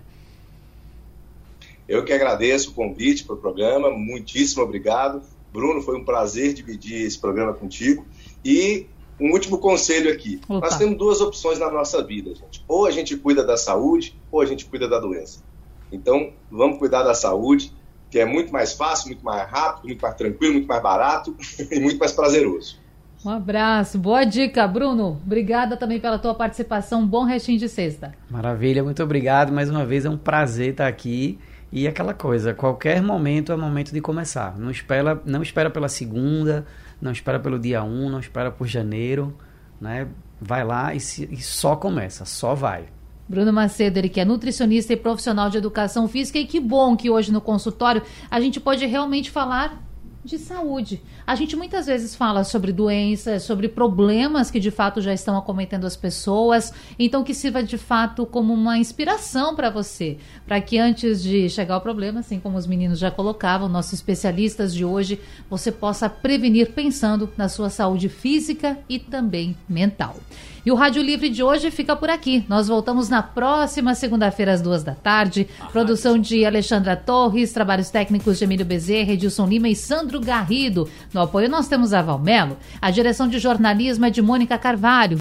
Eu 1.89 2.06
que 2.06 2.13
agradeço 2.13 2.70
o 2.70 2.74
convite 2.76 3.24
para 3.24 3.34
o 3.34 3.39
programa, 3.39 3.89
muitíssimo 3.89 4.62
obrigado. 4.62 5.24
Bruno, 5.52 5.82
foi 5.82 5.98
um 5.98 6.06
prazer 6.06 6.54
dividir 6.54 7.02
esse 7.02 7.17
programa 7.17 7.52
contigo. 7.54 8.06
E 8.46 8.86
um 9.22 9.32
último 9.32 9.60
conselho 9.60 10.12
aqui. 10.12 10.42
Opa. 10.50 10.68
Nós 10.68 10.78
temos 10.78 10.98
duas 10.98 11.22
opções 11.22 11.60
na 11.60 11.70
nossa 11.70 12.04
vida, 12.04 12.34
gente. 12.34 12.66
Ou 12.68 12.88
a 12.88 12.92
gente 12.92 13.16
cuida 13.16 13.44
da 13.44 13.56
saúde, 13.56 14.20
ou 14.32 14.42
a 14.42 14.46
gente 14.46 14.66
cuida 14.66 14.88
da 14.88 15.00
doença. 15.00 15.44
Então, 15.92 16.34
vamos 16.50 16.80
cuidar 16.80 17.04
da 17.04 17.14
saúde, 17.14 17.72
que 18.10 18.18
é 18.18 18.26
muito 18.26 18.52
mais 18.52 18.74
fácil, 18.74 19.08
muito 19.08 19.24
mais 19.24 19.48
rápido, 19.48 19.86
muito 19.86 20.02
mais 20.02 20.16
tranquilo, 20.16 20.54
muito 20.54 20.68
mais 20.68 20.82
barato 20.82 21.36
e 21.70 21.80
muito 21.80 22.00
mais 22.00 22.12
prazeroso. 22.12 22.80
Um 23.24 23.30
abraço, 23.30 24.00
boa 24.00 24.24
dica, 24.24 24.68
Bruno. 24.68 25.22
Obrigada 25.24 25.78
também 25.78 26.00
pela 26.00 26.18
tua 26.18 26.34
participação. 26.34 27.06
Bom 27.06 27.24
restinho 27.24 27.60
de 27.60 27.70
sexta. 27.70 28.16
Maravilha, 28.28 28.84
muito 28.84 29.04
obrigado. 29.04 29.52
Mais 29.52 29.70
uma 29.70 29.86
vez 29.86 30.06
é 30.06 30.10
um 30.10 30.18
prazer 30.18 30.72
estar 30.72 30.88
aqui. 30.88 31.38
E 31.72 31.88
aquela 31.88 32.16
coisa, 32.16 32.54
qualquer 32.54 33.02
momento 33.02 33.52
é 33.52 33.56
momento 33.56 33.94
de 33.94 34.02
começar. 34.02 34.58
Não 34.58 34.72
espera, 34.72 35.22
não 35.24 35.44
espera 35.44 35.70
pela 35.70 35.88
segunda, 35.88 36.66
não 37.02 37.12
espera 37.12 37.40
pelo 37.40 37.58
dia 37.58 37.84
1, 37.84 38.10
não 38.10 38.20
espera 38.20 38.52
por 38.52 38.68
janeiro, 38.68 39.36
né? 39.80 40.08
Vai 40.40 40.64
lá 40.64 40.94
e, 40.94 41.00
se, 41.00 41.28
e 41.32 41.42
só 41.42 41.76
começa, 41.76 42.26
só 42.26 42.54
vai. 42.54 42.86
Bruno 43.28 43.54
Macedo, 43.54 43.98
ele 43.98 44.10
que 44.10 44.20
é 44.20 44.26
nutricionista 44.26 44.92
e 44.94 44.98
profissional 44.98 45.50
de 45.50 45.58
educação 45.58 46.08
física, 46.08 46.38
e 46.38 46.46
que 46.46 46.60
bom 46.60 46.98
que 46.98 47.10
hoje 47.10 47.32
no 47.32 47.40
consultório 47.40 48.02
a 48.30 48.40
gente 48.42 48.60
pode 48.60 48.86
realmente 48.86 49.32
falar 49.32 49.82
de 50.24 50.38
saúde. 50.38 51.02
A 51.26 51.36
gente 51.36 51.56
muitas 51.56 51.88
vezes 51.88 52.16
fala 52.16 52.44
sobre 52.44 52.72
doenças, 52.72 53.44
sobre 53.44 53.68
problemas 53.68 54.52
que 54.52 54.60
de 54.60 54.70
fato 54.70 55.02
já 55.02 55.14
estão 55.14 55.38
acometendo 55.38 55.86
as 55.86 55.96
pessoas, 55.96 56.72
então 57.00 57.24
que 57.24 57.34
sirva 57.34 57.64
de 57.64 57.78
fato 57.78 58.26
como 58.26 58.54
uma 58.54 58.78
inspiração 58.78 59.56
para 59.56 59.70
você, 59.70 60.18
para 60.46 60.62
que 60.62 60.78
antes 60.78 61.24
de 61.24 61.50
chegar 61.50 61.76
ao 61.76 61.82
problema, 61.82 62.20
assim 62.20 62.40
como 62.40 62.58
os 62.58 62.68
meninos 62.68 63.00
já 63.00 63.10
colocavam, 63.10 63.68
nossos 63.68 63.94
especialistas 63.94 64.74
de 64.74 64.86
hoje, 64.86 65.20
você 65.50 65.72
possa 65.72 66.10
prevenir 66.10 66.72
pensando 66.72 67.30
na 67.36 67.50
sua 67.50 67.70
saúde 67.70 68.08
física 68.08 68.78
e 68.88 69.00
também 69.00 69.56
mental. 69.68 70.16
E 70.65 70.71
o 70.71 70.76
Rádio 70.76 71.02
Livre 71.02 71.30
de 71.30 71.41
hoje 71.41 71.71
fica 71.71 71.95
por 71.95 72.10
aqui. 72.10 72.45
Nós 72.47 72.67
voltamos 72.67 73.10
na 73.10 73.24
próxima 73.24 73.95
segunda-feira, 73.95 74.54
às 74.54 74.62
duas 74.62 74.84
da 74.84 74.93
tarde. 74.93 75.47
A 75.60 75.65
Produção 75.65 76.19
de 76.19 76.45
Alexandra 76.45 76.95
Torres, 76.95 77.52
trabalhos 77.52 77.89
técnicos 77.89 78.38
de 78.38 78.43
Emílio 78.43 78.65
Bezerra, 78.65 79.13
Edilson 79.13 79.47
Lima 79.47 79.69
e 79.69 79.76
Sandro 79.76 80.19
Garrido. 80.19 80.88
No 81.12 81.21
apoio 81.21 81.50
nós 81.50 81.67
temos 81.67 81.93
a 81.93 82.02
Valmelo. 82.02 82.58
A 82.80 82.91
direção 82.91 83.28
de 83.28 83.39
jornalismo 83.39 84.06
é 84.06 84.12
de 84.12 84.21
Mônica 84.21 84.58
Carvalho. 84.58 85.17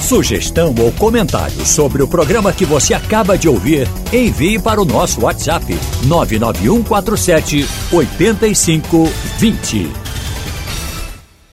Sugestão 0.00 0.74
ou 0.78 0.92
comentário 0.92 1.64
sobre 1.64 2.02
o 2.02 2.08
programa 2.08 2.52
que 2.52 2.66
você 2.66 2.92
acaba 2.92 3.38
de 3.38 3.48
ouvir, 3.48 3.88
envie 4.12 4.58
para 4.58 4.80
o 4.80 4.84
nosso 4.84 5.22
WhatsApp 5.22 5.64
99147 6.04 7.66
8520. 7.90 10.03